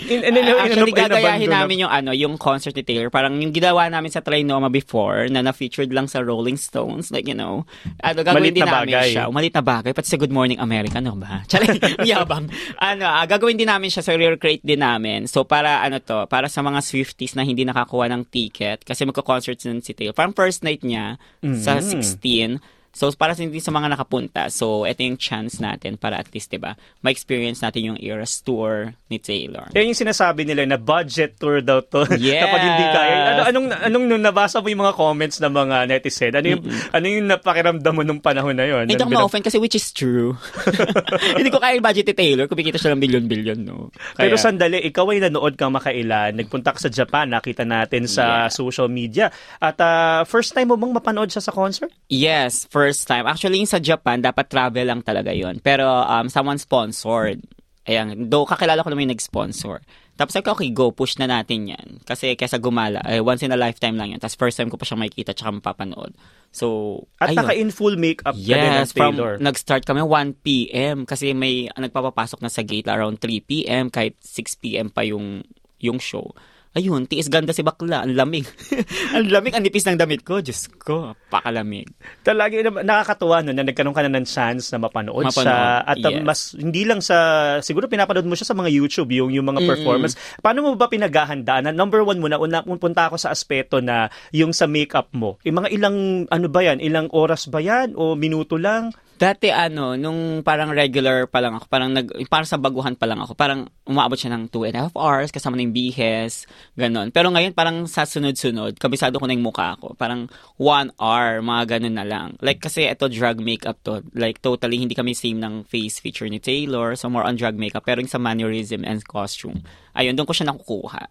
In- 0.08 0.24
in- 0.24 0.34
in- 0.34 0.44
in- 0.44 0.58
Actually, 0.58 0.90
in- 0.90 0.98
in- 0.98 1.04
gagayahin 1.06 1.46
in- 1.46 1.54
namin 1.54 1.76
yung 1.80 1.88
ano, 1.88 2.10
yung 2.10 2.34
concert 2.36 2.74
ni 2.74 2.82
Taylor. 2.82 3.08
Parang 3.08 3.38
yung 3.38 3.54
ginawa 3.54 3.86
namin 3.86 4.10
sa 4.10 4.20
Trinoma 4.20 4.66
before, 4.68 5.30
na 5.30 5.40
na-featured 5.40 5.88
lang 5.88 6.04
sa 6.04 6.20
Rolling 6.20 6.58
Stones, 6.58 7.08
like, 7.08 7.24
you 7.24 7.38
know, 7.38 7.62
ano, 8.02 8.18
gagawin 8.18 8.44
Malit 8.44 8.52
din 8.52 8.66
na 8.66 8.82
namin 8.82 8.92
bagay. 8.92 9.08
siya. 9.14 9.22
Malit 9.30 9.54
na 9.54 9.62
bagay. 9.62 9.90
Pati 9.94 10.08
sa 10.08 10.18
Good 10.18 10.34
Morning 10.34 10.58
America, 10.58 10.98
ano 10.98 11.14
ba? 11.14 11.46
Charing, 11.46 11.78
yabang. 12.10 12.50
Ano, 12.76 13.04
ah, 13.06 13.24
gagawin 13.24 13.56
din 13.56 13.70
namin 13.70 13.88
siya, 13.88 14.02
so 14.02 14.12
recreate 14.12 14.66
din 14.66 14.82
namin. 14.82 15.30
So, 15.30 15.46
para 15.46 15.80
ano 15.80 16.02
to, 16.02 16.26
para 16.26 16.50
sa 16.50 16.60
mga 16.60 16.82
Swifties 16.82 17.37
na 17.38 17.46
hindi 17.46 17.62
nakakuha 17.62 18.10
ng 18.10 18.26
ticket, 18.26 18.82
kasi 18.82 19.06
magka-concert 19.06 19.54
din 19.62 19.78
si 19.78 19.94
Taylor. 19.94 20.10
Parang 20.18 20.34
first 20.34 20.66
night 20.66 20.82
niya, 20.82 21.14
sa 21.62 21.78
Mm. 21.78 22.58
16, 22.58 22.58
So, 22.98 23.14
para 23.14 23.30
sa 23.38 23.46
hindi 23.46 23.62
sa 23.62 23.70
mga 23.70 23.94
nakapunta, 23.94 24.50
so, 24.50 24.82
ito 24.82 25.06
yung 25.06 25.14
chance 25.14 25.62
natin 25.62 25.94
para 25.94 26.18
at 26.18 26.26
least, 26.34 26.50
di 26.50 26.58
ba, 26.58 26.74
ma-experience 26.98 27.62
natin 27.62 27.94
yung 27.94 27.98
Eras 28.02 28.42
Tour 28.42 28.90
ni 29.06 29.22
Taylor. 29.22 29.70
Yan 29.78 29.94
yung 29.94 30.00
sinasabi 30.02 30.42
nila 30.42 30.66
na 30.66 30.74
budget 30.74 31.38
tour 31.38 31.62
daw 31.62 31.78
to. 31.78 32.02
Yes. 32.18 32.42
Kapag 32.42 32.62
hindi 32.66 32.84
kaya. 32.90 33.16
Ano, 33.30 33.42
anong, 33.46 33.66
anong 33.86 34.04
nung 34.10 34.24
nabasa 34.26 34.58
mo 34.58 34.66
yung 34.66 34.82
mga 34.82 34.98
comments 34.98 35.38
ng 35.38 35.52
mga 35.54 35.76
netizen? 35.86 36.34
Ano 36.34 36.46
yung, 36.50 36.62
ano 36.66 37.04
yung 37.06 37.26
napakiramdam 37.30 37.92
mo 37.94 38.02
nung 38.02 38.18
panahon 38.18 38.58
na 38.58 38.66
yun? 38.66 38.90
Hindi 38.90 38.98
ako 38.98 39.14
binab- 39.14 39.22
ma-offend 39.22 39.46
kasi 39.46 39.62
which 39.62 39.78
is 39.78 39.94
true. 39.94 40.34
hindi 41.38 41.54
ko 41.54 41.62
kaya 41.62 41.78
yung 41.78 41.86
budget 41.86 42.10
ni 42.10 42.14
Taylor, 42.18 42.50
kumikita 42.50 42.82
siya 42.82 42.98
ng 42.98 43.02
billion-billion, 43.04 43.58
no? 43.62 43.94
Pero 44.18 44.34
Kaya- 44.34 44.42
sandali, 44.42 44.82
ikaw 44.82 45.06
ay 45.14 45.22
nanood 45.22 45.54
kang 45.54 45.70
makailan, 45.70 46.34
nagpunta 46.34 46.74
ka 46.74 46.82
sa 46.82 46.90
Japan, 46.90 47.30
nakita 47.30 47.62
natin 47.62 48.10
sa 48.10 48.26
Yeah. 48.26 48.50
social 48.50 48.88
media. 48.90 49.30
At 49.62 49.78
ah, 49.78 50.26
first 50.26 50.50
time 50.50 50.72
mo 50.72 50.76
bang 50.76 50.90
mapanood 50.90 51.30
siya 51.30 51.44
sa 51.44 51.54
concert? 51.54 51.94
Yes, 52.10 52.66
first 52.66 52.87
time. 52.96 53.28
Actually, 53.28 53.64
sa 53.68 53.76
Japan, 53.76 54.20
dapat 54.20 54.48
travel 54.48 54.86
lang 54.88 55.00
talaga 55.04 55.32
yon 55.32 55.60
Pero 55.60 55.84
um, 55.84 56.26
someone 56.32 56.56
sponsored. 56.56 57.44
Ayan, 57.88 58.28
though 58.28 58.44
kakilala 58.44 58.84
ko 58.84 58.92
naman 58.92 59.08
yung 59.08 59.16
nag-sponsor. 59.16 59.80
Tapos 60.12 60.34
sabi 60.36 60.44
ko, 60.44 60.52
okay, 60.52 60.68
go, 60.74 60.92
push 60.92 61.16
na 61.16 61.24
natin 61.24 61.72
yan. 61.72 61.88
Kasi 62.04 62.36
kesa 62.36 62.60
gumala, 62.60 63.00
eh, 63.06 63.22
once 63.22 63.40
in 63.46 63.54
a 63.54 63.56
lifetime 63.56 63.96
lang 63.96 64.12
yan. 64.12 64.20
Tapos 64.20 64.36
first 64.36 64.60
time 64.60 64.68
ko 64.68 64.76
pa 64.76 64.84
siyang 64.84 65.00
makikita 65.00 65.32
tsaka 65.32 65.56
mapapanood. 65.56 66.12
So, 66.52 67.06
At 67.16 67.32
ayun. 67.32 67.38
naka 67.40 67.54
in 67.56 67.70
full 67.72 67.96
makeup 67.96 68.36
ka 68.36 68.56
din 68.60 68.60
ng 68.60 68.84
Yes, 68.84 68.92
from 68.92 69.14
Taylor. 69.16 69.40
nag-start 69.40 69.88
kami 69.88 70.04
1 70.04 70.44
p.m. 70.44 71.06
kasi 71.08 71.32
may 71.32 71.72
nagpapapasok 71.72 72.44
na 72.44 72.52
sa 72.52 72.60
gate 72.60 72.90
around 72.92 73.24
3 73.24 73.40
p.m. 73.48 73.88
kahit 73.88 74.20
6 74.20 74.60
p.m. 74.60 74.92
pa 74.92 75.06
yung 75.06 75.46
yung 75.78 75.96
show. 76.02 76.34
Ayun, 76.78 77.10
tiis 77.10 77.26
ganda 77.26 77.50
si 77.50 77.66
bakla. 77.66 78.06
Ang 78.06 78.14
lamig. 78.14 78.46
ang 79.18 79.26
lamig, 79.26 79.50
ang 79.50 79.66
nipis 79.66 79.82
ng 79.82 79.98
damit 79.98 80.22
ko. 80.22 80.38
Diyos 80.38 80.70
ko, 80.78 81.18
pakalamig. 81.26 81.90
Talaga 82.22 82.54
na- 82.62 82.86
nakakatuwa 82.86 83.42
no, 83.42 83.50
na 83.50 83.66
nagkaroon 83.66 83.90
ka 83.90 84.06
na 84.06 84.14
ng 84.14 84.22
chance 84.22 84.70
na 84.70 84.78
mapanood, 84.78 85.26
Mapanood, 85.26 85.42
siya 85.42 85.82
at 85.82 85.98
um, 85.98 86.14
yes. 86.14 86.22
mas 86.22 86.40
hindi 86.54 86.86
lang 86.86 87.02
sa 87.02 87.18
siguro 87.66 87.90
pinapanood 87.90 88.30
mo 88.30 88.38
siya 88.38 88.46
sa 88.46 88.54
mga 88.54 88.70
YouTube 88.70 89.10
yung 89.10 89.34
yung 89.34 89.50
mga 89.50 89.66
performance. 89.66 90.14
Paano 90.38 90.62
mo 90.62 90.78
ba 90.78 90.86
pinaghahandaan? 90.86 91.66
Na 91.66 91.74
number 91.74 92.06
one 92.06 92.22
muna 92.22 92.38
una 92.38 92.62
punta 92.62 93.10
ako 93.10 93.18
sa 93.18 93.34
aspeto 93.34 93.82
na 93.82 94.06
yung 94.30 94.54
sa 94.54 94.70
makeup 94.70 95.10
mo. 95.10 95.42
Yung 95.42 95.58
mga 95.58 95.74
ilang 95.74 96.30
ano 96.30 96.46
ba 96.46 96.62
yan? 96.62 96.78
Ilang 96.78 97.10
oras 97.10 97.50
ba 97.50 97.58
yan 97.58 97.98
o 97.98 98.14
minuto 98.14 98.54
lang? 98.54 98.94
Dati 99.18 99.50
ano, 99.50 99.98
nung 99.98 100.46
parang 100.46 100.70
regular 100.70 101.26
pa 101.26 101.42
lang 101.42 101.58
ako, 101.58 101.66
parang 101.66 101.90
nag, 101.90 102.06
parang 102.30 102.46
sa 102.46 102.54
baguhan 102.54 102.94
pa 102.94 103.02
lang 103.02 103.18
ako, 103.18 103.34
parang 103.34 103.66
umaabot 103.82 104.14
siya 104.14 104.30
ng 104.38 104.46
2 104.46 104.70
and 104.70 104.76
a 104.78 104.80
half 104.86 104.94
hours 104.94 105.34
kasama 105.34 105.58
yung 105.58 105.74
bihes, 105.74 106.46
ganon. 106.78 107.10
Pero 107.10 107.26
ngayon 107.34 107.50
parang 107.50 107.82
sa 107.90 108.06
sunod-sunod, 108.06 108.78
kabisado 108.78 109.18
ko 109.18 109.26
na 109.26 109.34
yung 109.34 109.42
mukha 109.42 109.74
ko. 109.82 109.98
Parang 109.98 110.30
1 110.54 110.94
hour, 111.02 111.42
mga 111.42 111.62
ganon 111.66 111.98
na 111.98 112.06
lang. 112.06 112.38
Like 112.38 112.62
kasi 112.62 112.86
ito 112.86 113.10
drug 113.10 113.42
makeup 113.42 113.82
to. 113.82 114.06
Like 114.14 114.38
totally 114.38 114.78
hindi 114.78 114.94
kami 114.94 115.18
same 115.18 115.42
ng 115.42 115.66
face 115.66 115.98
feature 115.98 116.30
ni 116.30 116.38
Taylor, 116.38 116.94
so 116.94 117.10
more 117.10 117.26
on 117.26 117.34
drug 117.34 117.58
makeup. 117.58 117.82
Pero 117.82 117.98
yung 117.98 118.12
sa 118.14 118.22
mannerism 118.22 118.86
and 118.86 119.02
costume, 119.02 119.66
ayun, 119.98 120.14
doon 120.14 120.30
ko 120.30 120.34
siya 120.38 120.54
nakukuha. 120.54 121.10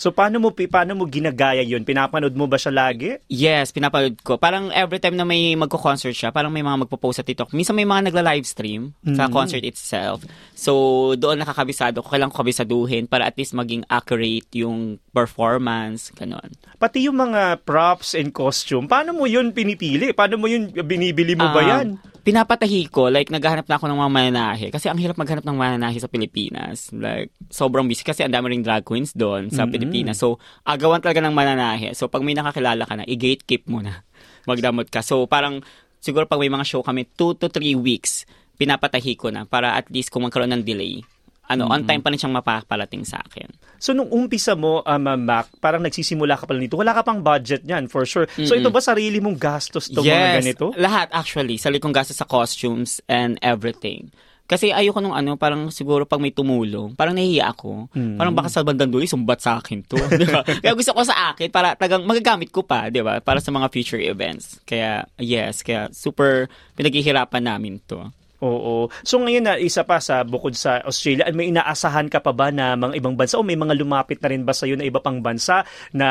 So 0.00 0.08
paano 0.08 0.40
mo 0.40 0.48
pi- 0.48 0.64
paano 0.64 0.96
mo 0.96 1.04
ginagaya 1.04 1.60
yun? 1.60 1.84
Pinapanood 1.84 2.32
mo 2.32 2.48
ba 2.48 2.56
siya 2.56 2.72
lagi? 2.72 3.20
Yes, 3.28 3.68
pinapanood 3.68 4.16
ko. 4.24 4.40
Parang 4.40 4.72
every 4.72 4.96
time 4.96 5.12
na 5.12 5.28
may 5.28 5.52
magko-concert 5.52 6.16
siya, 6.16 6.32
parang 6.32 6.48
may 6.48 6.64
mga 6.64 6.88
magpo-post 6.88 7.20
sa 7.20 7.26
TikTok. 7.26 7.52
Minsan 7.52 7.76
may 7.76 7.84
mga 7.84 8.08
nagla-livestream 8.08 8.96
sa 9.12 9.28
concert 9.28 9.60
itself. 9.60 10.24
So, 10.56 10.72
doon 11.14 11.44
nakakabisado 11.44 12.00
ko. 12.00 12.08
Kailangan 12.08 12.32
ko 12.32 12.40
kabisaduhin 12.40 13.04
para 13.04 13.28
at 13.28 13.36
least 13.36 13.52
maging 13.52 13.84
accurate 13.86 14.48
yung 14.56 14.96
performance. 15.12 16.08
Ganon. 16.10 16.48
Pati 16.80 17.04
yung 17.04 17.20
mga 17.20 17.60
props 17.60 18.16
and 18.16 18.32
costume, 18.32 18.88
paano 18.88 19.12
mo 19.12 19.28
yun 19.28 19.52
pinipili? 19.52 20.16
Paano 20.16 20.40
mo 20.40 20.48
yun 20.48 20.72
binibili 20.80 21.36
mo 21.36 21.52
ba 21.52 21.60
Um, 21.60 21.68
yan? 21.68 21.86
Pinapatahi 22.30 22.86
ko, 22.94 23.10
like, 23.10 23.26
naghahanap 23.26 23.66
na 23.66 23.74
ako 23.74 23.90
ng 23.90 23.98
mga 23.98 24.12
mananahe. 24.14 24.66
Kasi 24.70 24.86
ang 24.86 25.02
hirap 25.02 25.18
maghanap 25.18 25.42
ng 25.42 25.56
mananahe 25.58 25.98
sa 25.98 26.06
Pilipinas. 26.06 26.94
Like, 26.94 27.34
sobrang 27.50 27.90
busy 27.90 28.06
kasi 28.06 28.22
ang 28.22 28.30
dami 28.30 28.54
ring 28.54 28.62
drag 28.62 28.86
queens 28.86 29.10
doon 29.10 29.50
sa 29.50 29.66
Pilipinas. 29.66 30.22
So, 30.22 30.38
agawan 30.62 31.02
talaga 31.02 31.26
ng 31.26 31.34
mananahe. 31.34 31.90
So, 31.98 32.06
pag 32.06 32.22
may 32.22 32.38
nakakilala 32.38 32.86
ka 32.86 32.94
na, 32.94 33.02
i-gatekeep 33.02 33.66
mo 33.66 33.82
na. 33.82 34.06
Magdamot 34.50 34.86
ka. 34.86 35.02
So, 35.02 35.26
parang, 35.26 35.66
siguro 35.98 36.30
pag 36.30 36.38
may 36.38 36.46
mga 36.46 36.62
show 36.62 36.86
kami, 36.86 37.10
2 37.18 37.34
to 37.42 37.50
3 37.50 37.74
weeks, 37.74 38.30
pinapatahi 38.62 39.18
ko 39.18 39.34
na 39.34 39.42
para 39.42 39.74
at 39.74 39.90
least 39.90 40.14
kung 40.14 40.22
magkaroon 40.22 40.54
ng 40.54 40.62
delay, 40.62 41.02
ano, 41.50 41.66
on 41.66 41.82
time 41.82 41.98
pa 41.98 42.14
rin 42.14 42.18
siyang 42.22 42.38
mapapalating 42.38 43.02
sa 43.02 43.18
akin. 43.18 43.50
So 43.82 43.90
nung 43.90 44.06
umpisa 44.14 44.54
mo, 44.54 44.86
um, 44.86 45.04
uh, 45.10 45.18
Mac, 45.18 45.50
parang 45.58 45.82
nagsisimula 45.82 46.38
ka 46.38 46.46
pala 46.46 46.62
nito, 46.62 46.78
wala 46.78 46.94
ka 46.94 47.02
pang 47.02 47.18
budget 47.18 47.66
niyan, 47.66 47.90
for 47.90 48.06
sure. 48.06 48.30
So 48.46 48.54
ito 48.54 48.70
ba 48.70 48.78
sarili 48.78 49.18
mong 49.18 49.34
gastos 49.34 49.90
to 49.90 50.06
mga 50.06 50.38
ganito? 50.38 50.70
lahat 50.78 51.10
actually. 51.10 51.58
Sarili 51.58 51.82
kong 51.82 51.96
gastos 51.96 52.22
sa 52.22 52.28
costumes 52.28 53.02
and 53.10 53.34
everything. 53.42 54.14
Kasi 54.50 54.74
ayoko 54.74 54.98
nung 54.98 55.14
ano, 55.14 55.38
parang 55.38 55.70
siguro 55.70 56.02
pag 56.02 56.18
may 56.18 56.34
tumulong, 56.34 56.98
parang 56.98 57.14
nahihiya 57.14 57.54
ako. 57.54 57.86
Mm. 57.94 58.18
Parang 58.18 58.34
baka 58.34 58.50
sa 58.50 58.66
bandang 58.66 58.90
dulo, 58.90 59.06
sumbat 59.06 59.38
sa 59.38 59.62
akin 59.62 59.78
to. 59.86 59.94
di 60.18 60.26
ba? 60.26 60.42
Kaya 60.42 60.74
gusto 60.74 60.90
ko 60.90 61.06
sa 61.06 61.30
akin, 61.30 61.54
para 61.54 61.78
tagang 61.78 62.02
magagamit 62.02 62.50
ko 62.50 62.66
pa, 62.66 62.90
di 62.90 62.98
ba? 62.98 63.22
Para 63.22 63.38
sa 63.38 63.54
mga 63.54 63.70
future 63.70 64.02
events. 64.02 64.58
Kaya, 64.66 65.06
yes, 65.22 65.62
kaya 65.62 65.86
super 65.94 66.50
pinaghihirapan 66.74 67.46
namin 67.46 67.78
to. 67.86 68.10
Oo. 68.40 68.88
So 69.04 69.20
ngayon 69.20 69.44
na 69.44 69.54
isa 69.60 69.84
pa 69.84 70.00
sa 70.00 70.24
bukod 70.24 70.56
sa 70.56 70.80
Australia, 70.80 71.28
may 71.36 71.52
inaasahan 71.52 72.08
ka 72.08 72.24
pa 72.24 72.32
ba 72.32 72.48
na 72.48 72.72
mga 72.72 72.96
ibang 72.96 73.12
bansa 73.12 73.36
o 73.36 73.44
may 73.44 73.56
mga 73.56 73.76
lumapit 73.76 74.16
na 74.24 74.32
rin 74.32 74.48
ba 74.48 74.56
sa 74.56 74.64
na 74.64 74.88
iba 74.88 75.00
pang 75.00 75.20
bansa 75.20 75.68
na 75.92 76.08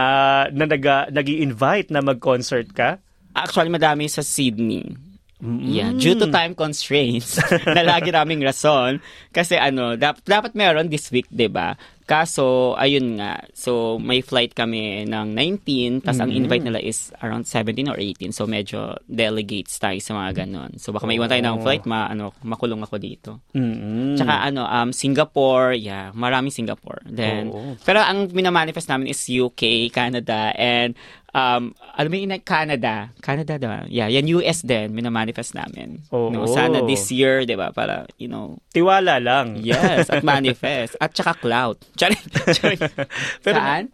na 0.54 0.66
nag 0.70 1.10
nag-i-invite 1.10 1.90
na 1.90 2.06
mag-concert 2.06 2.70
ka? 2.70 3.02
Actually, 3.34 3.74
madami 3.74 4.06
sa 4.06 4.22
Sydney. 4.22 5.09
Mm. 5.40 5.60
Yeah, 5.64 5.92
due 5.96 6.20
to 6.20 6.28
time 6.28 6.52
constraints 6.52 7.40
na 7.76 7.80
lagi 7.80 8.12
naming 8.12 8.44
rason. 8.44 9.00
Kasi 9.32 9.56
ano, 9.56 9.96
dapat, 9.96 10.24
dapat 10.28 10.52
meron 10.52 10.92
this 10.92 11.08
week, 11.16 11.32
ba 11.32 11.80
Kaso, 12.10 12.74
ayun 12.74 13.22
nga. 13.22 13.38
So, 13.54 14.02
may 14.02 14.26
flight 14.26 14.58
kami 14.58 15.06
ng 15.06 15.28
19, 15.38 16.02
tas 16.02 16.18
ang 16.18 16.34
invite 16.34 16.66
nila 16.66 16.82
is 16.82 17.14
around 17.22 17.46
17 17.46 17.86
or 17.86 18.02
18. 18.02 18.34
So, 18.34 18.50
medyo 18.50 18.98
delegates 19.06 19.78
tayo 19.78 20.02
sa 20.02 20.18
mga 20.18 20.42
ganon. 20.42 20.82
So, 20.82 20.90
baka 20.90 21.06
maiwan 21.06 21.30
tayo 21.30 21.46
ng 21.46 21.62
flight, 21.62 21.86
ma, 21.86 22.10
ano, 22.10 22.34
makulong 22.42 22.82
ako 22.82 22.98
dito. 22.98 23.46
Mm-mm. 23.54 24.18
Tsaka 24.18 24.42
ano, 24.42 24.66
um, 24.66 24.90
Singapore, 24.90 25.78
yeah, 25.78 26.10
maraming 26.18 26.50
Singapore. 26.50 26.98
Then, 27.06 27.54
Oo. 27.54 27.78
pero 27.86 28.02
ang 28.02 28.26
minamanifest 28.34 28.90
namin 28.90 29.14
is 29.14 29.22
UK, 29.30 29.94
Canada, 29.94 30.50
and 30.58 30.98
um, 31.32 31.72
alam 31.96 32.10
mo 32.10 32.16
yun, 32.16 32.34
Canada, 32.42 33.10
Canada, 33.20 33.56
diba? 33.56 33.86
Yeah, 33.88 34.08
yan 34.08 34.26
US 34.36 34.62
din, 34.62 34.92
minamanifest 34.92 35.54
namin. 35.54 36.02
Oo. 36.10 36.30
No, 36.30 36.46
sana 36.46 36.82
this 36.84 37.10
year, 37.10 37.44
diba, 37.44 37.70
para, 37.70 38.06
you 38.18 38.28
know, 38.28 38.58
Tiwala 38.70 39.18
lang. 39.18 39.60
yes, 39.60 40.10
at 40.10 40.24
manifest. 40.28 40.96
At 40.98 41.14
tsaka 41.14 41.38
cloud. 41.38 41.78
Charing, 41.96 42.22
charing. 42.58 42.82
Pero- 43.46 43.60
Saan? 43.60 43.86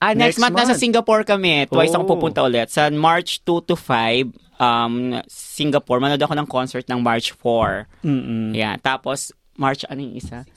Ah, 0.00 0.16
next, 0.16 0.40
Next 0.40 0.40
month, 0.40 0.56
nasa 0.56 0.72
month. 0.72 0.80
Singapore 0.80 1.22
kami. 1.28 1.68
Twice 1.68 1.92
ako 1.92 2.04
Oh. 2.08 2.12
pupunta 2.16 2.40
ulit. 2.40 2.72
Sa 2.72 2.88
March 2.88 3.44
2 3.44 3.68
to 3.68 3.76
5, 3.76 4.32
um, 4.56 5.20
Singapore. 5.28 6.00
Manood 6.00 6.24
ako 6.24 6.40
ng 6.40 6.48
concert 6.48 6.88
ng 6.88 7.04
March 7.04 7.36
4. 7.36 7.84
Mm-mm. 8.00 8.56
Yeah. 8.56 8.80
Tapos, 8.80 9.28
March, 9.60 9.84
ano 9.92 10.00
yung 10.00 10.16
isa? 10.16 10.48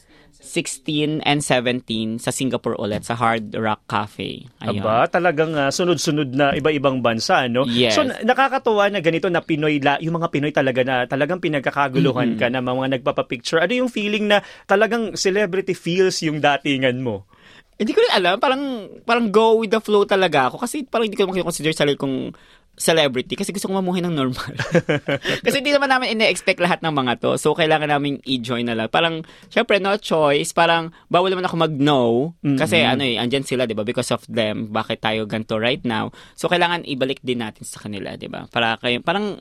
16 0.44 1.24
and 1.24 1.40
17 1.40 2.20
sa 2.20 2.30
Singapore 2.30 2.76
ulit, 2.76 3.08
sa 3.08 3.16
Hard 3.16 3.56
Rock 3.56 3.88
Cafe. 3.88 4.44
Ayun. 4.60 4.84
Aba, 4.84 5.08
talagang 5.08 5.56
ah, 5.56 5.72
sunod-sunod 5.72 6.36
na 6.36 6.52
iba-ibang 6.52 7.00
bansa, 7.00 7.48
no? 7.48 7.64
Yes. 7.64 7.96
So, 7.96 8.04
na- 8.04 8.20
nakakatuwa 8.22 8.92
na 8.92 9.00
ganito 9.00 9.32
na 9.32 9.40
Pinoy, 9.40 9.80
la, 9.80 9.98
yung 10.04 10.20
mga 10.20 10.30
Pinoy 10.30 10.52
talaga 10.52 10.84
na 10.84 11.08
talagang 11.08 11.40
pinagkakaguluhan 11.40 12.36
ka 12.36 12.52
na 12.52 12.60
mga 12.60 13.00
nagpapapicture. 13.00 13.64
Ano 13.64 13.72
yung 13.72 13.90
feeling 13.90 14.28
na 14.28 14.44
talagang 14.68 15.16
celebrity 15.16 15.72
feels 15.72 16.20
yung 16.22 16.44
datingan 16.44 17.00
mo? 17.00 17.24
Hindi 17.74 17.90
ko 17.96 18.06
rin 18.06 18.14
alam, 18.14 18.38
parang 18.38 18.86
parang 19.02 19.34
go 19.34 19.58
with 19.58 19.74
the 19.74 19.82
flow 19.82 20.06
talaga 20.06 20.54
ako 20.54 20.62
kasi 20.62 20.86
parang 20.86 21.10
hindi 21.10 21.18
ko 21.18 21.26
naman 21.26 21.42
consider 21.42 21.74
sarili 21.74 21.98
kong 21.98 22.30
celebrity 22.74 23.38
kasi 23.38 23.54
gusto 23.54 23.70
ko 23.70 23.78
mamuhay 23.78 24.02
ng 24.02 24.14
normal. 24.14 24.54
kasi 25.46 25.62
hindi 25.62 25.70
naman 25.70 25.94
namin 25.94 26.18
ine-expect 26.18 26.58
lahat 26.58 26.82
ng 26.82 26.94
mga 26.94 27.22
to. 27.22 27.38
So, 27.38 27.54
kailangan 27.54 27.90
namin 27.90 28.18
i-join 28.26 28.66
na 28.66 28.74
lang. 28.74 28.90
Parang, 28.90 29.22
syempre, 29.54 29.78
no 29.78 29.94
choice. 30.02 30.52
Parang, 30.58 30.90
bawal 31.06 31.30
naman 31.30 31.46
ako 31.46 31.56
mag-no. 31.56 32.02
Kasi, 32.42 32.82
ano 32.82 33.06
eh, 33.06 33.22
andyan 33.22 33.46
sila, 33.46 33.70
di 33.70 33.78
ba? 33.78 33.86
Because 33.86 34.10
of 34.10 34.26
them, 34.26 34.74
bakit 34.74 35.06
tayo 35.06 35.30
ganito 35.30 35.62
right 35.62 35.86
now. 35.86 36.10
So, 36.34 36.50
kailangan 36.50 36.90
ibalik 36.90 37.22
din 37.22 37.46
natin 37.46 37.62
sa 37.62 37.78
kanila, 37.78 38.18
di 38.18 38.26
ba? 38.26 38.50
Para 38.50 38.82
kayo, 38.82 39.00
parang, 39.06 39.38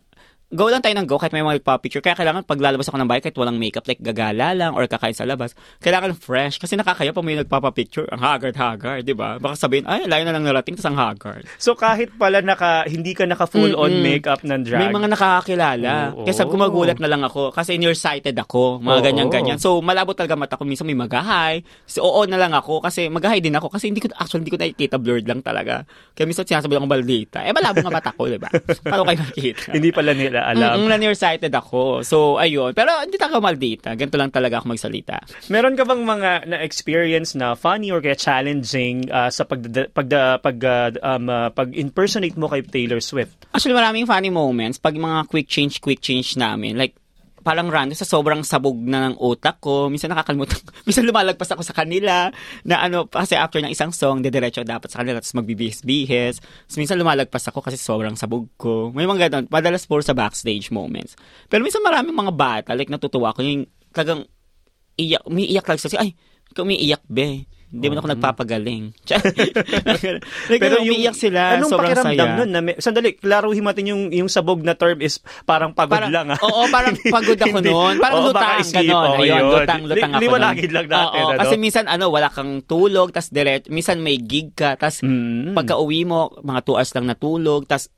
go 0.53 0.69
lang 0.69 0.85
tayo 0.85 0.93
ng 1.01 1.09
go 1.09 1.17
kahit 1.17 1.33
may 1.33 1.41
mga 1.41 1.65
nagpa-picture. 1.65 2.05
Kaya 2.05 2.13
kailangan 2.13 2.45
pag 2.45 2.61
lalabas 2.61 2.85
ako 2.93 3.01
ng 3.01 3.09
bahay 3.09 3.25
kahit 3.25 3.37
walang 3.41 3.57
makeup, 3.57 3.89
like 3.89 4.05
gagala 4.05 4.53
lang 4.53 4.77
or 4.77 4.85
kakain 4.85 5.17
sa 5.17 5.25
labas, 5.25 5.57
kailangan 5.81 6.13
fresh. 6.13 6.61
Kasi 6.61 6.77
nakakaya 6.77 7.17
pa 7.17 7.25
may 7.25 7.41
nagpapa-picture, 7.41 8.13
ang 8.13 8.21
haggard-haggard, 8.21 9.09
di 9.09 9.17
ba? 9.17 9.41
Baka 9.41 9.57
sabihin, 9.57 9.89
ay, 9.89 10.05
layo 10.05 10.29
na 10.29 10.37
lang 10.37 10.45
narating, 10.45 10.77
tas 10.77 10.85
ang 10.85 11.01
haggard. 11.01 11.49
So 11.57 11.73
kahit 11.73 12.13
pala 12.21 12.45
naka, 12.45 12.85
hindi 12.85 13.17
ka 13.17 13.25
naka 13.25 13.49
full 13.49 13.73
on 13.73 13.97
Mm-mm. 13.97 14.05
makeup 14.05 14.45
ng 14.45 14.61
drag. 14.69 14.81
May 14.85 14.93
mga 14.93 15.09
nakakakilala. 15.17 15.93
Oo. 16.13 16.29
Kaya 16.29 16.35
sabi 16.37 16.49
ko 16.53 16.59
magulat 16.61 16.99
na 17.01 17.09
lang 17.09 17.25
ako 17.25 17.57
kasi 17.57 17.81
nearsighted 17.81 18.37
ako. 18.37 18.77
Mga 18.85 19.01
Oo. 19.01 19.07
ganyan-ganyan. 19.09 19.57
So, 19.57 19.81
malabo 19.81 20.13
talaga 20.13 20.37
mata 20.37 20.61
ko. 20.61 20.69
Minsan 20.69 20.85
may 20.85 20.99
magahay. 20.99 21.65
So, 21.89 22.05
oo 22.05 22.29
na 22.29 22.37
lang 22.37 22.53
ako 22.53 22.85
kasi 22.85 23.09
magahay 23.09 23.41
din 23.41 23.57
ako 23.57 23.73
kasi 23.73 23.89
hindi 23.89 24.05
ko, 24.05 24.13
actually, 24.21 24.45
hindi 24.45 24.53
ko 24.53 24.61
nakikita. 24.61 25.01
Blurred 25.01 25.25
lang 25.25 25.41
talaga. 25.41 25.89
Kaya 26.13 26.29
minsan 26.29 26.45
sinasabi 26.45 26.77
lang 26.77 26.85
ko 26.85 26.91
maldita. 26.93 27.41
Eh, 27.41 27.57
malabo 27.57 27.81
nga 27.81 27.89
mata 27.89 28.13
ko, 28.13 28.29
di 28.29 28.37
ba? 28.37 28.53
Paano 28.85 29.09
kayo 29.09 29.19
makikita? 29.25 29.73
hindi 29.73 29.89
pala 29.89 30.13
nila 30.13 30.42
alam. 30.51 30.83
Mm, 30.83 30.89
na 30.91 30.99
nearsighted 30.99 31.53
ako. 31.55 32.03
So, 32.03 32.39
ayun. 32.39 32.75
Pero 32.75 32.91
hindi 33.03 33.17
talaga 33.17 33.39
maldita. 33.39 33.89
Ganito 33.95 34.19
lang 34.19 34.35
talaga 34.35 34.59
ako 34.59 34.75
magsalita. 34.75 35.23
Meron 35.51 35.79
ka 35.79 35.87
bang 35.87 36.03
mga 36.03 36.31
na-experience 36.51 37.39
na 37.39 37.55
funny 37.55 37.95
or 37.95 38.03
kaya 38.03 38.19
challenging 38.19 39.07
ah, 39.11 39.31
sa 39.31 39.47
pag 39.47 39.63
pag 39.93 40.09
pag 40.41 40.57
ah, 40.65 40.91
um, 41.17 41.27
ah, 41.29 41.49
pag-impersonate 41.53 42.39
mo 42.39 42.47
kay 42.49 42.63
Taylor 42.65 43.03
Swift? 43.03 43.35
Actually, 43.53 43.77
maraming 43.77 44.07
funny 44.07 44.31
moments 44.31 44.79
pag 44.79 44.95
mga 44.97 45.29
quick 45.29 45.47
change, 45.51 45.83
quick 45.83 46.01
change 46.01 46.35
namin. 46.39 46.79
Like, 46.79 46.97
parang 47.43 47.69
random 47.69 47.99
sa 47.99 48.07
sobrang 48.07 48.41
sabog 48.47 48.79
na 48.79 49.11
ng 49.11 49.19
utak 49.19 49.59
ko. 49.59 49.91
Minsan 49.91 50.15
nakakalimutan. 50.15 50.63
Minsan 50.89 51.05
lumalagpas 51.05 51.51
ako 51.53 51.67
sa 51.67 51.75
kanila 51.75 52.31
na 52.63 52.81
ano, 52.81 53.11
kasi 53.11 53.35
after 53.35 53.59
ng 53.59 53.75
isang 53.75 53.91
song, 53.91 54.23
dediretso 54.23 54.63
dapat 54.63 54.89
sa 54.89 55.03
kanila 55.03 55.19
tapos 55.19 55.35
magbibihis-bihis. 55.43 56.41
So, 56.71 56.79
minsan 56.79 56.99
lumalagpas 56.99 57.45
ako 57.51 57.63
kasi 57.63 57.79
sobrang 57.79 58.15
sabog 58.15 58.49
ko. 58.57 58.95
May 58.95 59.05
mga 59.05 59.29
ganun. 59.29 59.47
Madalas 59.51 59.85
puro 59.85 60.01
sa 60.01 60.15
backstage 60.15 60.71
moments. 60.71 61.19
Pero 61.51 61.67
minsan 61.67 61.83
maraming 61.83 62.15
mga 62.15 62.33
bata, 62.33 62.71
like 62.79 62.91
natutuwa 62.91 63.35
ko 63.35 63.43
yung 63.43 63.67
talagang 63.93 64.25
iyak, 64.97 65.23
umiiyak 65.27 65.67
lang 65.67 65.79
sila. 65.79 66.03
Ay, 66.03 66.17
umiiyak, 66.57 67.03
be. 67.11 67.47
Hindi 67.73 67.87
mo 67.89 67.95
na 67.95 68.01
ako 68.01 68.11
nagpapagaling. 68.13 68.85
like, 70.53 70.61
Pero 70.61 70.75
umiiyak 70.79 71.17
sila, 71.17 71.57
anong 71.57 71.73
sobrang 71.73 71.89
pakiramdam 71.91 72.29
saya. 72.29 72.39
nun? 72.39 72.51
Na 72.51 72.61
may, 72.61 72.75
sandali, 72.77 73.17
klaruhin 73.17 73.65
natin 73.65 73.85
yung, 73.89 74.03
yung 74.11 74.29
sabog 74.29 74.61
na 74.61 74.75
term 74.75 75.01
is 75.01 75.17
parang 75.43 75.73
pagod 75.73 75.97
Parang- 75.97 76.13
lang. 76.13 76.27
ah. 76.29 76.39
oo, 76.39 76.69
parang 76.69 76.93
pagod 77.15 77.35
ako 77.35 77.59
noon. 77.59 77.95
Parang 77.97 78.17
Oo, 78.19 78.27
lutang, 78.29 78.61
isip, 78.61 78.77
ganon. 78.79 78.93
oo, 79.09 79.17
Ayun, 79.17 79.25
yun. 79.35 79.45
lutang, 79.51 79.83
lutang 79.83 80.11
Li- 80.11 80.15
ako 80.15 80.23
liwanagin 80.23 80.63
nun. 80.63 80.75
lang 80.75 80.87
natin, 80.87 81.17
Oo, 81.19 81.31
ano? 81.31 81.41
kasi 81.41 81.55
minsan, 81.57 81.85
ano, 81.87 82.05
wala 82.09 82.29
kang 82.29 82.53
tulog, 82.63 83.09
tas 83.09 83.29
direct, 83.29 83.67
minsan 83.67 83.99
may 83.99 84.17
gig 84.17 84.53
ka, 84.53 84.77
tas 84.77 85.01
Mm. 85.01 85.57
pagka 85.57 85.75
uwi 85.75 86.05
mo, 86.05 86.29
mga 86.39 86.61
2 86.63 86.77
hours 86.77 86.93
lang 86.93 87.07
natulog, 87.07 87.65
tas 87.65 87.89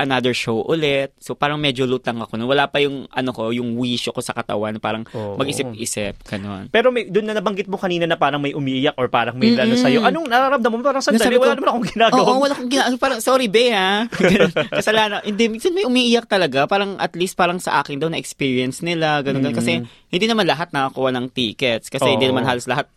another 0.00 0.32
show 0.32 0.64
ulit. 0.64 1.12
So 1.20 1.36
parang 1.36 1.60
medyo 1.60 1.84
lutang 1.84 2.16
ako. 2.24 2.40
Wala 2.48 2.66
pa 2.72 2.80
yung 2.80 3.04
ano 3.12 3.30
ko, 3.36 3.52
yung 3.52 3.76
wish 3.76 4.08
ko 4.08 4.20
sa 4.24 4.32
katawan, 4.32 4.80
parang 4.80 5.04
Oo. 5.12 5.36
mag-isip-isip, 5.36 6.24
ganon. 6.24 6.72
Pero 6.72 6.88
may, 6.88 7.06
doon 7.12 7.28
na 7.28 7.36
nabanggit 7.36 7.68
mo 7.68 7.76
kanina 7.76 8.08
na 8.08 8.16
parang 8.16 8.40
may 8.40 8.56
umiiyak 8.56 8.96
or 8.96 9.12
parang 9.12 9.36
may 9.36 9.52
lalo 9.52 9.76
Mm-mm. 9.76 9.84
sa'yo. 9.84 10.00
Anong 10.08 10.26
nararamdaman 10.26 10.76
mo? 10.80 10.84
Parang 10.84 11.04
sandali, 11.04 11.36
ko, 11.36 11.44
wala 11.44 11.54
naman 11.54 11.68
akong 11.68 11.88
ginagawa. 11.92 12.24
Oo, 12.24 12.40
wala 12.40 12.52
akong 12.56 12.70
ginagawa. 12.72 12.96
Parang, 12.96 13.20
sorry, 13.20 13.46
be, 13.52 13.68
ha? 13.70 14.08
Kasalanan. 14.80 15.20
Hindi, 15.22 15.44
minsan 15.52 15.76
may 15.76 15.84
umiiyak 15.84 16.24
talaga. 16.24 16.64
Parang, 16.64 16.96
at 16.96 17.12
least 17.12 17.36
parang 17.36 17.60
sa 17.60 17.84
akin 17.84 18.00
daw 18.00 18.08
na-experience 18.08 18.80
nila. 18.80 19.20
Ganun, 19.20 19.44
ganun. 19.44 19.56
Kasi, 19.56 19.84
hindi 19.84 20.26
naman 20.26 20.48
lahat 20.48 20.72
nakakuha 20.72 21.12
ng 21.12 21.26
tickets. 21.30 21.92
Kasi, 21.92 22.16
hindi 22.16 22.24
Oo. 22.26 22.32
naman 22.32 22.48
halos 22.48 22.64
lahat 22.64 22.88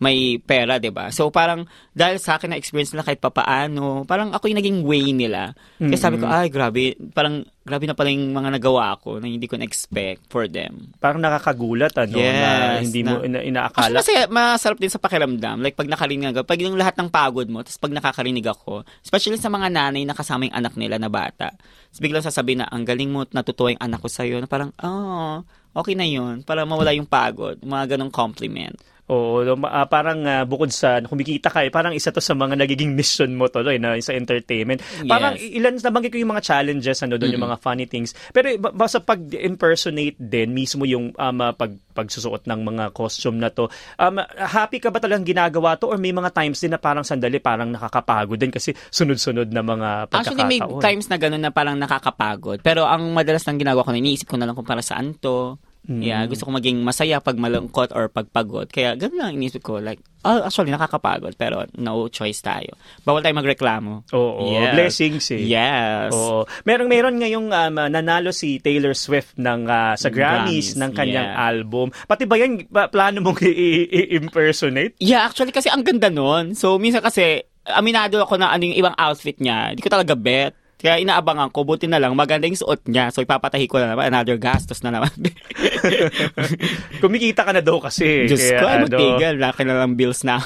may 0.00 0.40
pera, 0.40 0.80
'di 0.80 0.88
ba? 0.88 1.12
So 1.12 1.28
parang 1.28 1.68
dahil 1.92 2.16
sa 2.16 2.34
akin 2.34 2.50
na 2.50 2.58
experience 2.58 2.90
nila 2.90 3.04
kahit 3.04 3.20
papaano, 3.20 4.08
parang 4.08 4.32
ako 4.32 4.48
yung 4.48 4.56
naging 4.56 4.80
way 4.80 5.12
nila. 5.12 5.52
Kaya 5.76 5.94
sabi 5.94 6.16
ko, 6.16 6.24
ay 6.24 6.48
grabe, 6.48 6.96
parang 7.12 7.44
grabe 7.60 7.84
na 7.84 7.92
pala 7.92 8.08
yung 8.08 8.32
mga 8.32 8.56
nagawa 8.56 8.96
ko 8.96 9.20
na 9.20 9.28
hindi 9.28 9.44
ko 9.44 9.54
na-expect 9.54 10.26
for 10.26 10.48
them. 10.48 10.90
Parang 10.96 11.20
nakakagulat, 11.20 11.92
ano, 11.94 12.16
na 12.16 12.80
Yes, 12.80 12.88
hindi 12.88 13.04
mo 13.04 13.20
na- 13.20 13.44
ina- 13.44 13.44
Actually, 13.44 13.52
inaakala. 13.52 13.96
masaya, 14.00 14.22
masarap 14.26 14.78
din 14.80 14.90
sa 14.90 14.98
pakiramdam. 14.98 15.60
Like, 15.60 15.76
pag 15.76 15.86
nakarinig 15.86 16.32
ako, 16.32 16.42
pag 16.42 16.58
yung 16.58 16.74
lahat 16.74 16.96
ng 16.96 17.12
pagod 17.12 17.46
mo, 17.46 17.60
tapos 17.60 17.78
pag 17.78 17.92
nakakarinig 17.92 18.42
ako, 18.42 18.82
especially 19.04 19.36
sa 19.36 19.52
mga 19.52 19.68
nanay 19.68 20.02
na 20.02 20.16
kasama 20.16 20.48
yung 20.48 20.56
anak 20.56 20.74
nila 20.74 20.96
na 20.96 21.06
bata, 21.06 21.52
tapos 21.54 22.00
biglang 22.00 22.24
sasabihin 22.24 22.64
na, 22.64 22.66
ang 22.66 22.82
galing 22.82 23.06
mo, 23.06 23.28
natutuwa 23.28 23.70
yung 23.70 23.84
anak 23.84 24.00
ko 24.00 24.08
sa'yo, 24.08 24.40
na 24.40 24.48
parang, 24.48 24.72
oh, 24.80 25.44
okay 25.70 25.94
na 25.94 26.08
yun, 26.08 26.40
para 26.42 26.64
mawala 26.64 26.90
yung 26.90 27.06
pagod, 27.06 27.60
mga 27.60 27.94
ganong 27.94 28.10
compliment. 28.10 28.74
Oo, 29.10 29.42
ah, 29.66 29.90
parang 29.90 30.22
ah, 30.22 30.46
bukod 30.46 30.70
sa 30.70 31.02
kumikita 31.02 31.50
ka, 31.50 31.66
eh, 31.66 31.70
parang 31.74 31.90
isa 31.90 32.14
to 32.14 32.22
sa 32.22 32.38
mga 32.38 32.54
nagiging 32.54 32.94
mission 32.94 33.34
mo 33.34 33.50
tuloy 33.50 33.74
na 33.82 33.98
sa 33.98 34.14
entertainment. 34.14 34.78
Parang 35.10 35.34
Yes. 35.34 35.58
ilan 35.58 35.74
nabanggit 35.82 36.14
ko 36.14 36.18
yung 36.22 36.30
mga 36.30 36.46
challenges 36.46 37.02
ano 37.02 37.18
doon 37.18 37.34
yung 37.34 37.46
mga 37.50 37.58
funny 37.58 37.90
things. 37.90 38.14
Pero 38.30 38.54
ba- 38.62 38.70
basta 38.70 39.02
pag 39.02 39.18
impersonate 39.34 40.14
din 40.14 40.54
mismo 40.54 40.86
yung 40.86 41.10
um, 41.18 41.38
ah, 41.42 41.50
pag 41.50 41.74
pagsusuot 41.90 42.46
ng 42.46 42.60
mga 42.62 42.84
costume 42.94 43.42
na 43.42 43.50
to. 43.50 43.66
Um, 43.98 44.22
happy 44.38 44.78
ka 44.78 44.94
ba 44.94 45.02
talagang 45.02 45.26
ginagawa 45.26 45.74
to 45.74 45.90
or 45.90 45.98
may 45.98 46.14
mga 46.14 46.30
times 46.30 46.62
din 46.62 46.70
na 46.70 46.78
parang 46.78 47.02
sandali 47.02 47.42
parang 47.42 47.74
nakakapagod 47.74 48.38
din 48.38 48.54
kasi 48.54 48.70
sunod-sunod 48.94 49.50
na 49.50 49.60
mga 49.60 49.88
pagkakataon. 50.06 50.22
Actually, 50.22 50.46
may 50.46 50.60
times 50.78 51.10
na 51.10 51.18
gano'n 51.18 51.42
na 51.42 51.50
parang 51.50 51.74
nakakapagod. 51.76 52.62
Pero 52.62 52.86
ang 52.86 53.10
madalas 53.10 53.42
nang 53.44 53.58
ginagawa 53.58 53.82
ko 53.82 53.90
iniisip 53.90 54.30
ko 54.30 54.38
na 54.38 54.46
lang 54.46 54.54
kung 54.54 54.64
para 54.64 54.80
saan 54.80 55.18
to. 55.18 55.58
Yeah, 55.88 56.22
gusto 56.28 56.46
ko 56.46 56.52
maging 56.52 56.84
masaya 56.84 57.18
pag 57.24 57.40
malungkot 57.40 57.96
or 57.96 58.12
pag 58.12 58.28
pagod. 58.28 58.68
Kaya 58.68 58.94
gano'n 58.94 59.16
lang 59.16 59.32
iniisip 59.34 59.64
ko. 59.64 59.80
Like, 59.80 59.98
oh, 60.22 60.44
actually, 60.44 60.70
nakakapagod. 60.70 61.34
Pero 61.34 61.64
no 61.80 62.06
choice 62.12 62.38
tayo. 62.44 62.76
Bawal 63.02 63.24
tayo 63.24 63.34
magreklamo. 63.34 64.04
Oo, 64.12 64.54
Yes. 64.54 64.74
blessings 64.76 65.26
eh. 65.34 65.42
Yes. 65.48 66.12
Oo. 66.12 66.44
Meron 66.68 66.86
meron 66.86 67.16
ngayong 67.18 67.48
um, 67.50 67.74
uh, 67.80 67.88
nanalo 67.88 68.30
si 68.30 68.60
Taylor 68.60 68.92
Swift 68.92 69.34
ng 69.40 69.66
uh, 69.66 69.96
sa 69.96 70.12
Grammys, 70.12 70.76
Grammys, 70.76 70.78
ng 70.78 70.90
kanyang 70.92 71.30
yeah. 71.32 71.48
album. 71.48 71.90
Pati 72.06 72.28
ba 72.28 72.36
yan 72.36 72.68
ba, 72.68 72.86
plano 72.86 73.24
mong 73.24 73.40
i-impersonate? 73.48 75.00
Yeah, 75.00 75.24
actually 75.26 75.50
kasi 75.50 75.72
ang 75.72 75.82
ganda 75.82 76.12
nun. 76.12 76.52
So, 76.54 76.76
minsan 76.76 77.00
kasi, 77.02 77.42
aminado 77.66 78.20
ako 78.20 78.36
na 78.40 78.52
ano 78.52 78.62
yung 78.68 78.78
ibang 78.78 78.96
outfit 78.96 79.36
niya. 79.40 79.72
Hindi 79.72 79.82
ko 79.82 79.90
talaga 79.90 80.14
bet. 80.14 80.59
Kaya 80.80 80.96
inaabangan 80.96 81.52
ko, 81.52 81.60
buti 81.62 81.84
na 81.84 82.00
lang, 82.00 82.16
maganda 82.16 82.48
yung 82.48 82.56
suot 82.56 82.88
niya. 82.88 83.12
So, 83.12 83.20
ipapatahi 83.20 83.68
ko 83.68 83.76
na 83.76 83.92
naman. 83.92 84.08
Another 84.08 84.40
gastos 84.40 84.80
na 84.80 84.88
naman. 84.90 85.12
Kumikita 87.02 87.44
ka 87.44 87.52
na 87.52 87.60
daw 87.60 87.76
kasi. 87.78 88.24
Diyos 88.24 88.40
Kaya 88.40 88.56
ko, 88.56 88.64
ano, 88.66 88.84
magtigil. 88.88 89.34
Laki 89.36 89.62
na 89.68 89.74
lang 89.76 89.92
bills 89.94 90.24
na. 90.24 90.40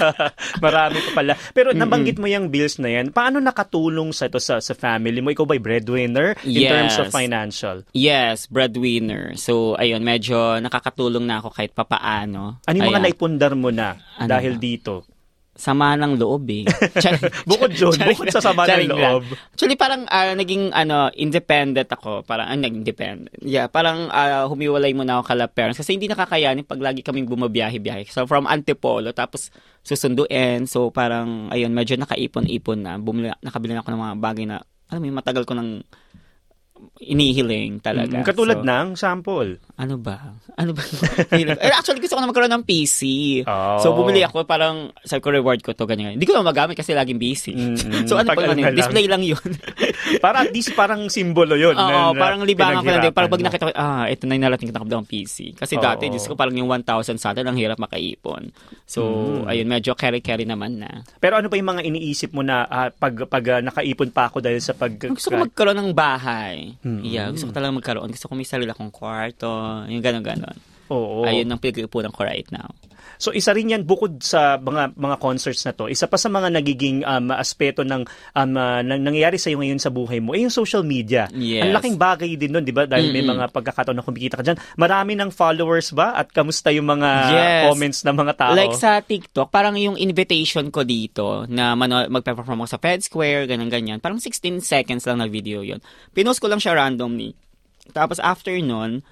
marami 0.64 1.00
pa 1.00 1.10
pala. 1.16 1.32
Pero 1.52 1.72
nabanggit 1.72 2.20
mo 2.20 2.28
yung 2.28 2.52
bills 2.52 2.76
na 2.76 2.92
yan. 2.92 3.08
Paano 3.10 3.40
nakatulong 3.40 4.12
sa 4.12 4.28
ito 4.28 4.36
sa, 4.36 4.60
sa 4.60 4.76
family 4.76 5.20
mo? 5.20 5.32
Ikaw 5.32 5.44
ba 5.44 5.56
breadwinner 5.56 6.36
in 6.44 6.60
Yes. 6.60 6.70
terms 6.70 6.94
of 7.00 7.06
financial? 7.08 7.76
yes, 7.92 8.44
breadwinner. 8.46 9.32
So, 9.36 9.76
ayun, 9.76 10.04
medyo 10.04 10.60
nakakatulong 10.60 11.24
na 11.24 11.40
ako 11.40 11.52
kahit 11.52 11.72
papaano. 11.72 12.60
Ano 12.64 12.74
yung 12.76 12.92
mga 12.92 13.04
naipundar 13.08 13.52
mo 13.56 13.72
na 13.72 13.96
Ano 14.16 14.28
dahil 14.28 14.56
ba? 14.56 14.60
dito? 14.60 14.92
Sama 15.60 15.92
ng 15.92 16.16
loob 16.16 16.48
eh. 16.48 16.64
Char- 17.04 17.20
Bukod 17.44 17.76
charing 17.76 18.16
bukod 18.16 18.32
sa 18.32 18.40
sama 18.40 18.64
ng 18.64 18.88
lang. 18.88 18.96
loob. 18.96 19.28
Actually, 19.52 19.76
parang 19.76 20.08
ah, 20.08 20.32
naging 20.32 20.72
ano, 20.72 21.12
independent 21.12 21.84
ako. 21.92 22.24
Parang, 22.24 22.48
ah, 22.48 22.56
nag-independent. 22.56 23.28
Yeah, 23.44 23.68
parang 23.68 24.08
ah, 24.08 24.48
humiwalay 24.48 24.96
muna 24.96 25.20
ako 25.20 25.36
kala 25.36 25.52
parents 25.52 25.76
kasi 25.76 26.00
hindi 26.00 26.08
nakakayanin 26.08 26.64
pag 26.64 26.80
lagi 26.80 27.04
kaming 27.04 27.28
bumabiyahe-biyahe. 27.28 28.08
So, 28.08 28.24
from 28.24 28.48
Antipolo, 28.48 29.12
tapos 29.12 29.52
susunduin. 29.84 30.64
So, 30.64 30.88
parang, 30.88 31.52
ayun, 31.52 31.76
medyo 31.76 32.00
nakaipon-ipon 32.00 32.80
na. 32.80 32.96
Bumili, 32.96 33.28
nakabili 33.44 33.76
na 33.76 33.84
ako 33.84 33.92
ng 33.92 34.00
mga 34.00 34.16
bagay 34.16 34.44
na, 34.48 34.64
alam 34.88 35.04
mo, 35.04 35.12
matagal 35.12 35.44
ko 35.44 35.52
nang 35.52 35.84
inihiling 37.00 37.80
talaga. 37.80 38.20
Mm, 38.20 38.24
katulad 38.24 38.60
So, 38.60 38.66
ng 38.68 38.86
sample. 38.92 39.50
ano 39.80 39.96
ba? 39.96 40.36
Ano 40.60 40.76
ba? 40.76 40.84
eh, 41.32 41.72
actually, 41.72 42.04
gusto 42.04 42.16
ko 42.16 42.20
na 42.20 42.28
magkaroon 42.28 42.52
ng 42.52 42.64
PC. 42.68 43.00
Oh. 43.48 43.80
So, 43.80 43.96
bumili 43.96 44.20
ako 44.20 44.44
parang, 44.44 44.92
sabi 45.00 45.24
ko, 45.24 45.32
reward 45.32 45.64
ko 45.64 45.72
to, 45.72 45.88
ganyan. 45.88 46.20
Hindi 46.20 46.28
ko 46.28 46.36
na 46.36 46.44
magamit 46.44 46.76
kasi 46.76 46.92
laging 46.92 47.16
busy. 47.16 47.56
Mm-mm. 47.56 48.04
so, 48.08 48.20
ano 48.20 48.28
Pag 48.28 48.36
pa 48.36 48.52
ano 48.52 48.60
lang. 48.60 48.76
Display 48.76 49.08
lang 49.08 49.24
yun. 49.24 49.40
para 50.24 50.44
at 50.44 50.52
least 50.52 50.76
parang 50.76 51.08
simbolo 51.08 51.56
yun. 51.56 51.72
Oo, 51.72 52.12
na- 52.12 52.12
parang 52.12 52.44
libangan 52.44 52.84
ko 52.84 52.90
na 52.92 53.00
din. 53.00 53.14
Parang 53.16 53.32
pag 53.32 53.42
nakita 53.42 53.64
ko, 53.64 53.72
ah, 53.72 54.04
ito 54.04 54.28
na 54.28 54.36
yung 54.36 54.44
narating 54.44 54.68
ko 54.68 54.76
ng 54.76 55.08
PC. 55.08 55.56
Kasi 55.56 55.80
Oo. 55.80 55.82
dati, 55.82 56.12
Diyos 56.12 56.28
ko, 56.28 56.36
parang 56.36 56.52
yung 56.52 56.68
1,000 56.68 57.16
sa 57.16 57.32
atin, 57.32 57.48
ang 57.48 57.56
hirap 57.56 57.80
makaipon. 57.80 58.52
So, 58.84 59.00
Mm. 59.08 59.48
ayun, 59.48 59.68
medyo 59.68 59.96
carry-carry 59.96 60.44
naman 60.44 60.84
na. 60.84 61.00
Pero 61.16 61.40
ano 61.40 61.48
pa 61.48 61.56
yung 61.56 61.72
mga 61.72 61.82
iniisip 61.88 62.36
mo 62.36 62.44
na 62.44 62.68
ah, 62.68 62.92
pag, 62.92 63.24
pag 63.24 63.44
ah, 63.48 63.60
nakaipon 63.64 64.12
pa 64.12 64.28
ako 64.28 64.44
dahil 64.44 64.60
sa 64.60 64.76
pag... 64.76 64.92
Gusto 64.92 65.32
ko 65.32 65.40
magkaroon 65.40 65.80
ng 65.80 65.92
bahay. 65.96 66.69
Mm. 66.82 67.00
Yeah, 67.02 67.26
gusto 67.30 67.48
ko 67.48 67.54
talaga 67.54 67.72
magkaroon. 67.76 68.10
Gusto 68.10 68.28
ko 68.30 68.34
may 68.38 68.48
sarili 68.48 68.70
akong 68.70 68.92
kwarto. 68.92 69.48
Yung 69.86 70.02
gano'n-gano'n. 70.02 70.58
Oo. 70.90 71.22
Ayun 71.22 71.46
ang 71.46 71.62
pinag-ipunan 71.62 72.10
ko 72.10 72.26
right 72.26 72.46
now. 72.50 72.70
So 73.20 73.30
isa 73.30 73.52
rin 73.52 73.68
yan 73.68 73.84
bukod 73.84 74.24
sa 74.24 74.56
mga 74.56 74.96
mga 74.96 75.16
concerts 75.20 75.60
na 75.62 75.76
to. 75.76 75.92
Isa 75.92 76.08
pa 76.08 76.16
sa 76.16 76.26
mga 76.26 76.48
nagiging 76.48 77.04
um, 77.04 77.28
aspeto 77.30 77.84
ng 77.84 78.08
um, 78.08 78.50
uh, 78.56 78.80
nang- 78.80 79.04
nangyayari 79.04 79.36
sa 79.36 79.52
iyo 79.52 79.60
ngayon 79.60 79.76
sa 79.76 79.92
buhay 79.92 80.24
mo 80.24 80.32
ay 80.32 80.48
yung 80.48 80.54
social 80.54 80.80
media. 80.80 81.28
Yes. 81.30 81.68
Ang 81.68 81.76
laking 81.76 81.96
bagay 82.00 82.32
din 82.34 82.48
doon, 82.48 82.64
'di 82.64 82.72
ba? 82.72 82.88
Dahil 82.88 83.12
may 83.12 83.20
mga 83.20 83.52
pagkakataon 83.52 83.92
na 83.92 84.02
kumikita 84.02 84.40
ka 84.40 84.42
diyan. 84.42 84.56
Marami 84.80 85.20
ng 85.20 85.28
followers 85.28 85.92
ba 85.92 86.16
at 86.16 86.32
kamusta 86.32 86.72
yung 86.72 86.88
mga 86.88 87.08
Yes. 87.28 87.62
comments 87.68 88.00
ng 88.02 88.16
mga 88.16 88.32
tao? 88.40 88.52
Like 88.56 88.72
sa 88.72 89.04
TikTok, 89.04 89.52
parang 89.52 89.76
yung 89.76 90.00
invitation 90.00 90.72
ko 90.72 90.80
dito 90.80 91.44
na 91.44 91.76
mano- 91.76 92.08
magpe-perform 92.08 92.64
ako 92.64 92.70
sa 92.72 92.80
Fed 92.80 93.04
Square, 93.04 93.44
ganyan-ganyan. 93.44 94.00
Parang 94.00 94.16
16 94.16 94.64
seconds 94.64 95.04
lang 95.04 95.20
na 95.20 95.28
video 95.28 95.60
yon 95.60 95.84
Pinost 96.10 96.40
ko 96.40 96.48
lang 96.48 96.56
siya 96.56 96.72
randomly. 96.72 97.36
Tapos 97.92 98.16
after 98.16 98.56
nun, 98.56 99.04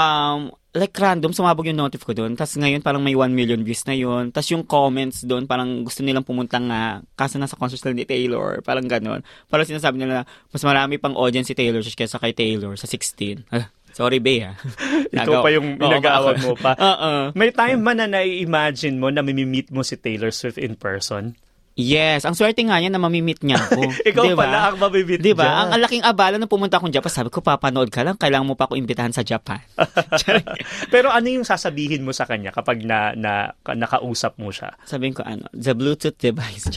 um, 0.00 0.40
like 0.70 0.94
random, 0.94 1.34
sumabog 1.34 1.66
yung 1.66 1.82
notif 1.82 2.06
ko 2.06 2.14
doon. 2.14 2.38
Tapos 2.38 2.54
ngayon 2.54 2.80
parang 2.80 3.02
may 3.02 3.18
1 3.18 3.34
million 3.34 3.58
views 3.60 3.82
na 3.90 3.94
yun. 3.94 4.30
Tapos 4.30 4.48
yung 4.54 4.62
comments 4.62 5.26
doon, 5.26 5.44
parang 5.50 5.82
gusto 5.82 6.00
nilang 6.06 6.22
pumunta 6.22 6.62
nga, 6.62 7.02
kaso 7.18 7.36
nasa 7.42 7.58
concert 7.58 7.82
sila 7.82 7.94
ni 7.94 8.06
Taylor, 8.06 8.62
parang 8.62 8.86
ganon. 8.86 9.26
Parang 9.50 9.66
sinasabi 9.66 9.98
nila, 9.98 10.22
mas 10.54 10.62
marami 10.62 10.96
pang 11.02 11.18
audience 11.18 11.50
si 11.50 11.58
Taylor 11.58 11.82
Swift 11.82 11.98
kaysa 11.98 12.22
kay 12.22 12.32
Taylor 12.32 12.78
sa 12.78 12.86
16. 12.86 13.50
Ah, 13.50 13.66
sorry, 13.90 14.22
Bea. 14.22 14.54
Ikaw 15.10 15.42
pa 15.42 15.50
yung 15.50 15.74
ako. 15.82 16.28
mo 16.38 16.54
pa. 16.54 16.72
Oo. 16.94 17.12
May 17.34 17.50
time 17.50 17.82
ba 17.82 17.92
na 17.98 18.06
nai-imagine 18.06 18.94
mo 18.94 19.10
na 19.10 19.26
mimi-meet 19.26 19.74
mo 19.74 19.82
si 19.82 19.98
Taylor 19.98 20.30
Swift 20.30 20.56
in 20.56 20.78
person? 20.78 21.34
Yes, 21.74 22.26
ang 22.26 22.34
swerte 22.34 22.60
nga 22.60 22.76
niya 22.76 22.90
na 22.90 22.98
mamimit 22.98 23.40
niya 23.40 23.56
ako. 23.56 23.80
Ikaw 24.10 24.24
Di 24.24 24.34
ba? 24.34 24.42
pala 24.42 24.58
ang 24.68 24.76
mabibit 24.76 25.18
Di 25.18 25.32
ba? 25.32 25.44
dyan. 25.44 25.54
Ang, 25.56 25.68
ang 25.70 25.80
laking 25.80 26.04
abala 26.04 26.34
nung 26.36 26.50
pumunta 26.50 26.76
akong 26.76 26.90
Japan, 26.90 27.08
sabi 27.08 27.30
ko, 27.30 27.40
papanood 27.40 27.88
ka 27.88 28.02
lang, 28.02 28.18
kailangan 28.18 28.44
mo 28.44 28.54
pa 28.54 28.66
ako 28.66 28.74
imbitahan 28.74 29.14
sa 29.14 29.22
Japan. 29.22 29.62
Pero 30.92 31.08
ano 31.08 31.26
yung 31.26 31.46
sasabihin 31.46 32.02
mo 32.02 32.10
sa 32.10 32.26
kanya 32.26 32.50
kapag 32.50 32.82
na, 32.82 33.14
na 33.14 33.32
ka- 33.62 33.78
nakausap 33.78 34.36
mo 34.36 34.50
siya? 34.50 34.76
Sabihin 34.82 35.14
ko, 35.14 35.22
ano, 35.22 35.46
the 35.52 35.72
Bluetooth 35.72 36.18
device. 36.18 36.68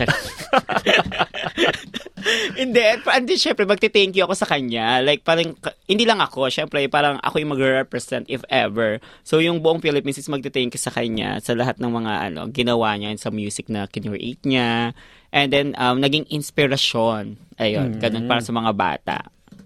Hindi, 2.60 2.80
pa- 3.04 3.20
hindi, 3.20 3.36
syempre, 3.36 3.68
magti-thank 3.68 4.16
you 4.16 4.24
ako 4.24 4.32
sa 4.32 4.48
kanya. 4.48 5.04
Like, 5.04 5.28
parang, 5.28 5.60
hindi 5.92 6.08
lang 6.08 6.24
ako, 6.24 6.48
syempre, 6.48 6.88
parang 6.88 7.20
ako 7.20 7.44
yung 7.44 7.52
mag-represent 7.52 8.32
if 8.32 8.40
ever. 8.48 9.04
So, 9.28 9.44
yung 9.44 9.60
buong 9.60 9.84
Philippines 9.84 10.16
is 10.16 10.32
magti-thank 10.32 10.72
you 10.72 10.80
sa 10.80 10.94
kanya 10.96 11.44
sa 11.44 11.52
lahat 11.52 11.84
ng 11.84 11.92
mga, 11.92 12.14
ano, 12.32 12.48
ginawa 12.48 12.96
niya 12.96 13.12
sa 13.20 13.28
music 13.28 13.68
na 13.68 13.92
kinreate 13.92 14.40
niya. 14.48 14.96
And 15.36 15.52
then, 15.52 15.76
um, 15.76 16.00
naging 16.00 16.30
inspirasyon. 16.32 17.36
Ayun, 17.60 18.00
ganun, 18.00 18.24
para 18.30 18.40
sa 18.40 18.56
mga 18.56 18.72
bata. 18.72 19.18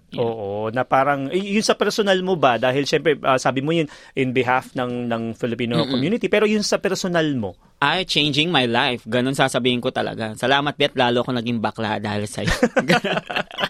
Yeah. 0.08 0.24
Oo, 0.24 0.72
na 0.72 0.88
parang 0.88 1.28
yun 1.28 1.60
sa 1.60 1.76
personal 1.76 2.16
mo 2.24 2.32
ba 2.32 2.56
dahil 2.56 2.88
syempre 2.88 3.20
ah, 3.20 3.36
sabi 3.36 3.60
mo 3.60 3.76
yun 3.76 3.84
in 4.16 4.32
behalf 4.32 4.72
ng 4.72 5.04
ng 5.04 5.36
Filipino 5.36 5.84
community 5.84 6.32
pero 6.32 6.48
yun 6.48 6.64
sa 6.64 6.80
personal 6.80 7.28
mo. 7.36 7.52
Ay, 7.78 8.08
changing 8.08 8.50
my 8.50 8.66
life. 8.66 9.06
Ganun 9.06 9.38
sasabihin 9.38 9.78
ko 9.78 9.94
talaga. 9.94 10.34
Salamat, 10.34 10.74
Bet, 10.74 10.98
lalo 10.98 11.22
ako 11.22 11.30
naging 11.30 11.62
bakla 11.62 12.02
dahil 12.02 12.26
sa'yo. 12.26 12.50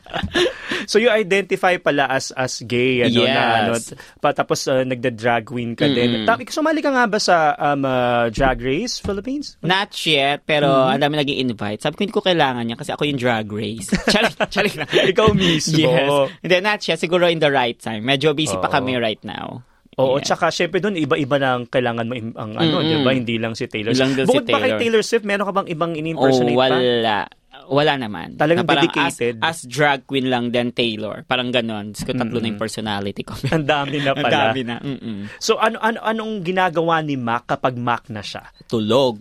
So 0.85 0.97
you 0.97 1.09
identify 1.09 1.75
pala 1.77 2.07
as 2.07 2.31
as 2.31 2.63
gay 2.63 3.03
ano 3.03 3.19
Yes. 3.19 3.33
na 3.33 3.43
ano 3.59 3.73
pa, 4.19 4.31
tapos 4.31 4.63
uh, 4.65 4.85
nagda-drag 4.85 5.49
queen 5.49 5.73
ka 5.73 5.89
din. 5.89 6.23
Ta- 6.23 6.39
sumali 6.45 6.79
ka 6.79 6.91
nga 6.91 7.05
ba 7.05 7.19
sa 7.19 7.37
um, 7.57 7.83
uh, 7.83 8.29
Drag 8.29 8.59
Race 8.59 9.01
Philippines? 9.01 9.57
Not 9.61 9.91
yet, 10.05 10.45
pero 10.45 10.69
ang 10.69 11.01
dami 11.01 11.17
naging 11.17 11.43
invite. 11.43 11.81
Sabi 11.81 11.95
ko, 11.95 12.01
hindi 12.05 12.15
ko 12.15 12.23
kailangan 12.23 12.63
niya 12.63 12.77
kasi 12.77 12.93
ako 12.93 13.03
yung 13.05 13.19
drag 13.19 13.49
race. 13.49 13.89
Charik, 14.13 14.37
charik 14.47 14.75
lang. 14.75 14.87
Ikaw 14.87 15.27
mismo. 15.33 15.89
Yes. 15.89 16.11
Hindi, 16.39 16.55
not 16.61 16.81
yet. 16.81 16.99
Siguro 16.99 17.27
in 17.27 17.39
the 17.39 17.49
right 17.49 17.77
time. 17.77 18.03
Medyo 18.03 18.33
busy 18.33 18.55
pa 18.55 18.69
Oo. 18.69 18.75
kami 18.75 18.95
right 18.95 19.23
now. 19.23 19.65
Oo, 19.99 20.15
Yeah. 20.15 20.31
tsaka 20.31 20.55
syempre 20.55 20.79
doon 20.79 20.95
iba-iba 20.95 21.43
na 21.43 21.59
ang 21.59 21.67
kailangan 21.67 22.07
mo 22.07 22.15
ang 22.39 22.55
ano, 22.55 22.79
Mm-mm. 22.79 22.87
'di 22.87 22.97
ba? 23.03 23.11
Hindi 23.11 23.35
lang 23.35 23.59
si 23.59 23.67
Taylor. 23.67 23.91
Lang 23.91 24.15
din 24.15 24.25
si 24.25 24.31
Bukod 24.31 24.47
pa 24.47 24.63
kay 24.63 24.71
Taylor. 24.71 24.79
Taylor 24.79 25.03
Swift, 25.03 25.27
meron 25.27 25.43
ka 25.43 25.53
bang 25.53 25.69
ibang 25.69 25.91
Oh, 25.91 25.99
in-impersonate 25.99 26.55
pa? 26.55 26.63
wala. 26.71 27.19
Wala 27.69 28.01
naman. 28.01 28.41
Talagang 28.41 28.65
Na 28.65 28.71
parang 28.73 28.89
dedicated. 28.89 29.35
As, 29.45 29.63
as 29.63 29.69
drag 29.69 30.09
queen 30.09 30.33
lang 30.33 30.51
then 30.51 30.73
Taylor. 30.73 31.23
Parang 31.29 31.53
ganon. 31.53 31.93
Tapos 31.93 32.05
ko 32.09 32.13
tatlo 32.17 32.39
na 32.41 32.49
yung 32.49 32.61
personality 32.61 33.23
ko. 33.23 33.37
Ang 33.55 33.69
dami 33.69 34.01
na 34.01 34.11
Ang 34.17 34.25
pala. 34.25 34.37
dami 34.51 34.61
na. 34.65 34.77
Mm-mm. 34.81 35.19
So 35.39 35.61
ano 35.61 35.77
ano 35.79 36.01
anong 36.01 36.43
ginagawa 36.43 37.05
ni 37.05 37.21
Mac 37.21 37.45
kapag 37.45 37.77
Mac 37.77 38.09
na 38.09 38.25
siya? 38.25 38.49
Tulog. 38.67 39.21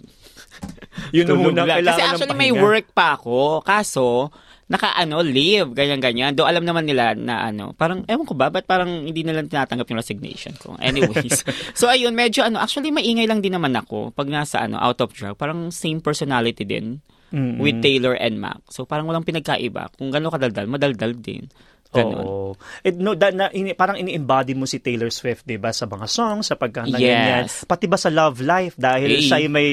Yun 1.15 1.27
ang 1.27 1.39
Tulog 1.43 1.51
unang 1.53 1.67
lang. 1.67 1.83
Kasi 1.83 2.01
actually 2.01 2.37
may 2.39 2.55
work 2.55 2.95
pa 2.95 3.19
ako. 3.19 3.61
Kaso, 3.61 4.31
naka 4.67 4.91
ano, 4.97 5.23
leave, 5.23 5.71
ganyan-ganyan. 5.71 6.35
Do 6.35 6.43
alam 6.43 6.65
naman 6.65 6.83
nila 6.83 7.15
na 7.15 7.47
ano, 7.47 7.71
parang, 7.71 8.03
ewan 8.09 8.27
ko 8.27 8.33
ba, 8.35 8.51
ba't 8.51 8.67
parang 8.67 9.07
hindi 9.07 9.23
nila 9.23 9.45
tinatanggap 9.47 9.87
yung 9.87 10.01
resignation 10.01 10.53
ko? 10.59 10.75
Anyways. 10.81 11.45
so 11.77 11.87
ayun, 11.87 12.11
medyo 12.17 12.43
ano, 12.43 12.59
actually 12.59 12.91
maingay 12.91 13.29
lang 13.29 13.39
din 13.39 13.55
naman 13.55 13.71
ako 13.77 14.11
pag 14.11 14.27
nasa 14.27 14.65
ano, 14.65 14.75
out 14.81 14.99
of 14.99 15.15
drag. 15.15 15.39
Parang 15.39 15.71
same 15.71 16.03
personality 16.03 16.67
din 16.67 16.99
Mm-mm. 17.33 17.59
with 17.59 17.83
Taylor 17.83 18.15
and 18.15 18.39
Mac. 18.39 18.63
So 18.71 18.87
parang 18.87 19.07
walang 19.07 19.27
pinagkaiba. 19.27 19.91
Kung 19.95 20.09
gano'n 20.09 20.31
kadaldal, 20.31 20.67
madaldal 20.67 21.13
din. 21.17 21.47
Ganon. 21.87 22.19
Oo. 22.19 22.51
It, 22.83 22.99
no, 22.99 23.15
da, 23.15 23.31
na, 23.31 23.47
ini, 23.55 23.71
parang 23.71 23.95
ini-embody 23.95 24.51
mo 24.51 24.67
si 24.67 24.83
Taylor 24.83 25.07
Swift, 25.07 25.47
'di 25.47 25.55
ba, 25.55 25.71
sa 25.71 25.87
mga 25.87 26.03
songs, 26.11 26.51
sa 26.51 26.59
pagkanta 26.59 26.99
Yes. 26.99 27.07
ganyan. 27.07 27.43
Pati 27.63 27.85
ba 27.87 27.95
sa 27.95 28.11
love 28.11 28.43
life 28.43 28.75
dahil 28.75 29.15
Eh. 29.15 29.23
siya 29.23 29.39
ay 29.39 29.47
may 29.47 29.69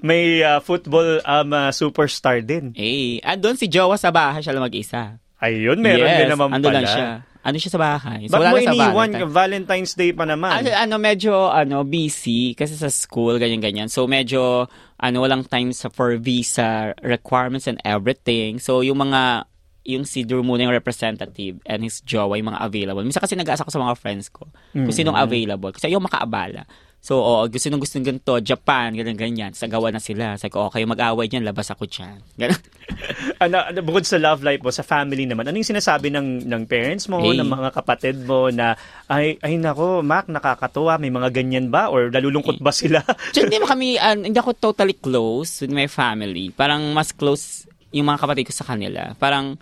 may 0.00 0.40
uh, 0.40 0.64
football 0.64 1.20
um, 1.20 1.52
uh, 1.52 1.68
superstar 1.68 2.40
din. 2.40 2.72
Eh, 2.72 3.20
andun 3.20 3.60
si 3.60 3.68
Jowa 3.68 4.00
sa 4.00 4.08
bahay, 4.08 4.40
siya 4.40 4.56
lang 4.56 4.64
mag-isa. 4.64 5.20
Ayun, 5.44 5.78
meron 5.78 6.08
yes, 6.08 6.18
din 6.24 6.30
naman 6.32 6.46
andun 6.56 6.72
pala. 6.72 6.80
lang 6.80 6.88
siya. 6.88 7.06
Ano 7.38 7.56
siya 7.56 7.72
sa 7.72 7.80
bahay? 7.80 8.20
Ba't 8.28 8.40
wala 8.42 8.50
mo 8.50 8.56
iniwan 8.58 9.08
Valentine. 9.14 9.30
Valentine's 9.30 9.92
Day 9.94 10.10
pa 10.12 10.24
naman? 10.24 10.52
Ano, 10.52 10.68
ano, 10.68 10.94
medyo, 10.98 11.48
ano, 11.48 11.84
busy 11.84 12.52
kasi 12.52 12.74
sa 12.74 12.88
school, 12.88 13.36
ganyan-ganyan. 13.36 13.86
So, 13.88 14.08
medyo, 14.08 14.66
ano, 14.98 15.22
walang 15.22 15.46
time 15.46 15.70
sa 15.70 15.86
for 15.88 16.18
visa 16.18 16.94
requirements 17.06 17.70
and 17.70 17.78
everything. 17.86 18.58
So, 18.58 18.82
yung 18.82 18.98
mga, 18.98 19.46
yung 19.86 20.04
si 20.04 20.26
Drew 20.26 20.42
muna 20.42 20.66
yung 20.66 20.74
representative 20.74 21.62
and 21.64 21.80
his 21.86 22.02
jowa, 22.02 22.36
yung 22.36 22.50
mga 22.50 22.62
available. 22.66 23.06
Minsan 23.06 23.22
kasi 23.22 23.38
nag-aasa 23.38 23.64
ko 23.64 23.70
sa 23.70 23.80
mga 23.80 23.94
friends 23.96 24.26
ko 24.28 24.50
kung 24.74 24.92
sinong 24.92 25.16
available. 25.16 25.70
Kasi 25.70 25.88
ayaw 25.88 26.02
makaabala. 26.02 26.66
So, 26.98 27.22
oo, 27.22 27.46
gusto 27.46 27.70
nung 27.70 27.78
gusto 27.78 27.94
ng 27.96 28.06
ganito, 28.10 28.42
Japan, 28.42 28.90
ganyan-ganyan. 28.90 29.54
Sa 29.54 29.70
gawa 29.70 29.94
na 29.94 30.02
sila. 30.02 30.34
Sabi 30.34 30.50
ko, 30.50 30.66
okay, 30.66 30.82
mag-away 30.82 31.30
dyan, 31.30 31.46
labas 31.46 31.70
ako 31.70 31.86
dyan. 31.86 32.18
Ganun. 32.34 32.58
ano, 33.44 33.56
ano, 33.70 33.78
bukod 33.86 34.02
sa 34.02 34.18
love 34.18 34.42
life 34.42 34.60
mo, 34.60 34.74
sa 34.74 34.82
family 34.82 35.22
naman, 35.22 35.46
ano 35.46 35.56
yung 35.56 35.70
sinasabi 35.72 36.10
ng, 36.10 36.44
ng 36.50 36.62
parents 36.66 37.06
mo, 37.06 37.22
Eh. 37.22 37.38
ng 37.38 37.46
mga 37.46 37.70
kapatid 37.70 38.18
mo 38.26 38.50
na, 38.50 38.74
ay, 39.06 39.38
ay 39.40 39.56
nako, 39.56 40.02
Mac, 40.02 40.26
nakakatuwa, 40.26 40.98
may 40.98 41.08
mga 41.08 41.30
ganyan 41.30 41.70
ba? 41.70 41.86
Or 41.86 42.10
nalulungkot 42.10 42.58
ba 42.58 42.74
sila? 42.74 43.00
So, 43.32 43.46
hindi 43.46 43.62
mo 43.62 43.70
kami, 43.70 43.94
ah, 43.96 44.18
hindi 44.18 44.34
ako 44.34 44.58
totally 44.58 44.98
close 44.98 45.62
with 45.62 45.70
my 45.70 45.86
family. 45.86 46.50
Parang 46.50 46.90
mas 46.90 47.14
close 47.14 47.64
yung 47.94 48.10
mga 48.10 48.20
kapatid 48.20 48.50
ko 48.50 48.52
sa 48.52 48.66
kanila. 48.66 49.14
Parang, 49.16 49.54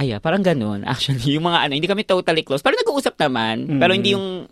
ay, 0.00 0.16
parang 0.18 0.40
ganun. 0.40 0.80
Actually, 0.88 1.36
yung 1.36 1.44
mga 1.44 1.68
ano, 1.68 1.72
hindi 1.76 1.86
kami 1.86 2.08
totally 2.08 2.40
close. 2.40 2.64
Parang 2.64 2.80
nag-uusap 2.80 3.20
naman, 3.20 3.78
pero 3.78 3.92
hindi 3.92 4.16
yung 4.16 4.48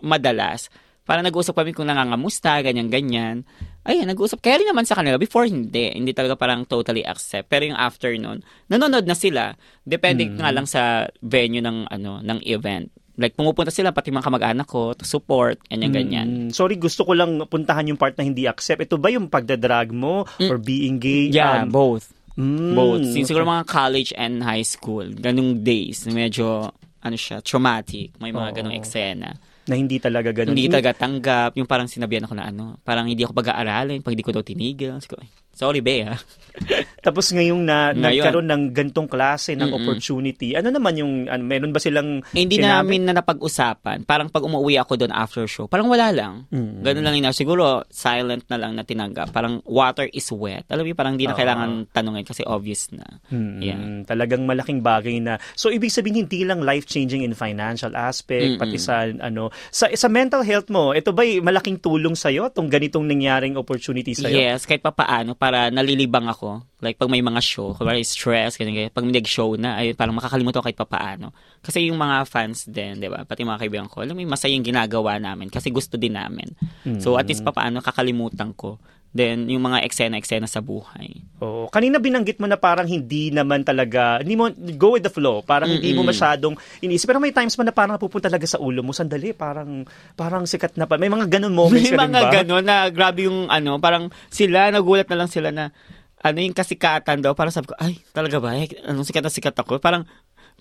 madalas. 0.00 0.72
Parang 1.06 1.22
nag-uusap 1.22 1.54
kami 1.54 1.70
kung 1.70 1.86
nangangamusta, 1.86 2.58
ganyan-ganyan. 2.60 3.46
Ayun, 3.82 4.04
nag-uusap. 4.04 4.42
Kaya 4.42 4.58
rin 4.58 4.66
naman 4.66 4.82
sa 4.82 4.98
kanila. 4.98 5.14
Before, 5.16 5.46
hindi. 5.46 5.94
Hindi 5.94 6.10
talaga 6.10 6.34
parang 6.34 6.66
totally 6.66 7.00
accept. 7.00 7.46
Pero 7.46 7.62
yung 7.64 7.78
after 7.78 8.10
nun, 8.12 8.42
nanonood 8.66 9.06
na 9.06 9.14
sila. 9.14 9.54
Depende 9.80 10.26
nga 10.26 10.50
lang 10.50 10.66
sa 10.66 11.06
venue 11.22 11.62
ng, 11.62 11.86
ano, 11.86 12.18
ng 12.18 12.42
event. 12.42 12.90
Like, 13.16 13.32
pumupunta 13.32 13.70
sila, 13.70 13.94
pati 13.94 14.10
mga 14.10 14.26
kamag-anak 14.26 14.66
ko, 14.66 14.92
to 14.92 15.06
support, 15.06 15.56
ganyan-ganyan. 15.70 16.28
Mm, 16.28 16.50
sorry, 16.50 16.76
gusto 16.76 17.00
ko 17.00 17.14
lang 17.14 17.38
puntahan 17.46 17.86
yung 17.86 17.96
part 17.96 18.12
na 18.12 18.26
hindi 18.26 18.44
accept. 18.44 18.82
Ito 18.82 18.98
ba 18.98 19.08
yung 19.08 19.30
pagdadrag 19.30 19.88
mo 19.88 20.26
or 20.42 20.58
being 20.58 20.98
gay? 20.98 21.30
Yeah, 21.30 21.64
Um, 21.64 21.72
both. 21.72 22.10
mm, 22.34 22.74
Both. 22.74 23.06
Sin- 23.08 23.24
Siguro 23.24 23.46
mga 23.46 23.64
college 23.64 24.12
and 24.12 24.42
high 24.42 24.66
school. 24.66 25.06
Ganung 25.16 25.62
days. 25.62 26.04
Medyo, 26.04 26.68
ano 27.00 27.16
siya, 27.16 27.40
traumatic. 27.40 28.12
May 28.18 28.34
mga 28.34 28.50
Oo. 28.50 28.56
ganung 28.58 28.76
eksena. 28.76 29.32
Na 29.66 29.74
hindi 29.74 29.98
talaga 29.98 30.30
ganun. 30.30 30.54
Hindi 30.54 30.70
talaga 30.70 30.94
tanggap. 30.94 31.58
Yung 31.58 31.66
parang 31.66 31.90
sinabihan 31.90 32.22
ako 32.22 32.34
na 32.38 32.46
ano, 32.50 32.78
parang 32.86 33.10
hindi 33.10 33.26
ako 33.26 33.34
pag-aaralin 33.34 33.98
pag 33.98 34.14
hindi 34.14 34.22
ko 34.26 34.30
daw 34.30 34.46
tinigil. 34.46 34.94
"Ay, 34.94 35.28
Sorry, 35.56 35.80
Bea. 35.80 36.12
Tapos 37.06 37.32
ngayong 37.32 37.62
na, 37.64 37.92
Ngayon. 37.92 38.02
nagkaroon 38.02 38.48
ng 38.48 38.62
gantong 38.72 39.08
klase 39.08 39.56
ng 39.56 39.68
Mm-mm. 39.68 39.76
opportunity, 39.78 40.52
ano 40.52 40.68
naman 40.68 40.96
yung, 40.96 41.12
ano, 41.28 41.42
meron 41.44 41.72
ba 41.72 41.80
silang 41.80 42.20
Hindi 42.32 42.60
sinabi? 42.60 42.96
namin 42.96 43.00
na 43.08 43.12
napag-usapan. 43.16 44.04
Parang 44.04 44.28
pag 44.28 44.44
umuwi 44.44 44.76
ako 44.76 45.00
doon 45.00 45.12
after 45.12 45.44
show, 45.48 45.64
parang 45.64 45.88
wala 45.88 46.12
lang. 46.12 46.44
Mm. 46.50 46.80
Ganun 46.84 47.04
lang 47.04 47.14
yun. 47.16 47.32
Siguro, 47.32 47.84
silent 47.88 48.44
na 48.48 48.56
lang 48.60 48.76
na 48.76 48.84
tinanggap. 48.84 49.32
Parang 49.32 49.60
water 49.64 50.08
is 50.12 50.28
wet. 50.32 50.64
Alam 50.68 50.88
mo, 50.88 50.96
parang 50.96 51.14
hindi 51.16 51.28
na 51.28 51.36
Oo. 51.36 51.40
kailangan 51.40 51.70
tanungin 51.92 52.26
kasi 52.26 52.44
obvious 52.44 52.92
na. 52.92 53.06
Mm, 53.32 53.54
Yeah. 53.56 53.80
Talagang 54.04 54.44
malaking 54.44 54.84
bagay 54.84 55.16
na. 55.22 55.40
So 55.56 55.72
ibig 55.72 55.88
sabihin 55.88 56.28
hindi 56.28 56.44
lang 56.44 56.60
life-changing 56.60 57.24
in 57.24 57.32
financial 57.32 57.96
aspect, 57.96 58.56
Mm-mm. 58.56 58.60
pati 58.60 58.76
sa 58.76 59.08
ano, 59.08 59.48
sa 59.72 59.88
sa 59.96 60.06
mental 60.12 60.44
health 60.44 60.68
mo. 60.68 60.92
Ito 60.92 61.16
ba'y 61.16 61.40
malaking 61.40 61.80
tulong 61.80 62.12
sa 62.14 62.28
tong 62.52 62.68
ganitong 62.68 63.08
nangyaring 63.08 63.56
opportunity 63.56 64.12
sa? 64.12 64.28
Yes, 64.28 64.68
kahit 64.68 64.84
pa 64.84 64.92
paano, 64.92 65.32
para 65.46 65.70
nalilibang 65.70 66.26
ako. 66.26 66.66
Like, 66.82 66.98
pag 66.98 67.06
may 67.06 67.22
mga 67.22 67.38
show, 67.38 67.70
kumari 67.78 68.02
stress, 68.02 68.58
ganyan, 68.58 68.74
ganyan. 68.74 68.92
Pag 68.92 69.06
may 69.06 69.14
nag-show 69.14 69.54
na, 69.54 69.78
ay 69.78 69.94
parang 69.94 70.18
makakalimutan 70.18 70.58
ko 70.58 70.66
kahit 70.66 70.80
papaano. 70.82 71.30
Kasi 71.62 71.86
yung 71.86 72.02
mga 72.02 72.26
fans 72.26 72.66
din, 72.66 72.98
di 72.98 73.06
ba? 73.06 73.22
Pati 73.22 73.46
mga 73.46 73.62
kaibigan 73.62 73.86
ko, 73.86 74.02
alam 74.02 74.18
mo, 74.18 74.26
masaya 74.26 74.50
yung 74.58 74.66
ginagawa 74.66 75.22
namin 75.22 75.46
kasi 75.46 75.70
gusto 75.70 75.94
din 75.94 76.18
namin. 76.18 76.50
So, 76.98 77.14
at 77.14 77.30
least 77.30 77.46
papaano, 77.46 77.78
kakalimutan 77.78 78.58
ko. 78.58 78.82
Then, 79.16 79.48
yung 79.48 79.64
mga 79.64 79.88
eksena-eksena 79.88 80.44
sa 80.44 80.60
buhay. 80.60 81.24
Oo. 81.40 81.72
Kanina 81.72 81.96
binanggit 81.96 82.36
mo 82.36 82.44
na 82.44 82.60
parang 82.60 82.84
hindi 82.84 83.32
naman 83.32 83.64
talaga, 83.64 84.20
hindi 84.20 84.36
mo, 84.36 84.52
go 84.76 84.92
with 84.92 85.08
the 85.08 85.12
flow. 85.12 85.40
Parang 85.40 85.72
hindi 85.72 85.96
mo 85.96 86.04
masyadong 86.04 86.52
iniisip. 86.84 87.08
Pero 87.08 87.16
may 87.16 87.32
times 87.32 87.56
man 87.56 87.72
na 87.72 87.74
parang 87.74 87.96
napupunta 87.96 88.28
talaga 88.28 88.44
sa 88.44 88.60
ulo 88.60 88.84
mo. 88.84 88.92
Sandali, 88.92 89.32
parang, 89.32 89.88
parang 90.12 90.44
sikat 90.44 90.76
na 90.76 90.84
pa. 90.84 91.00
May 91.00 91.08
mga 91.08 91.32
ganun 91.32 91.56
moments 91.56 91.88
May 91.88 91.96
ka 91.96 92.04
rin 92.04 92.12
mga 92.12 92.20
ba? 92.20 92.32
gano'n 92.44 92.64
na 92.68 92.76
grabe 92.92 93.24
yung 93.24 93.48
ano, 93.48 93.80
parang 93.80 94.12
sila, 94.28 94.68
nagulat 94.68 95.08
na 95.08 95.16
lang 95.16 95.30
sila 95.32 95.48
na 95.48 95.72
ano 96.20 96.36
yung 96.36 96.52
kasikatan 96.52 97.24
daw. 97.24 97.32
Parang 97.32 97.56
sabi 97.56 97.72
ko, 97.72 97.74
ay, 97.80 97.96
talaga 98.12 98.36
ba? 98.36 98.52
Eh, 98.52 98.68
anong 98.84 99.08
sikat 99.08 99.24
na 99.24 99.32
sikat 99.32 99.56
ako? 99.56 99.80
Parang, 99.80 100.04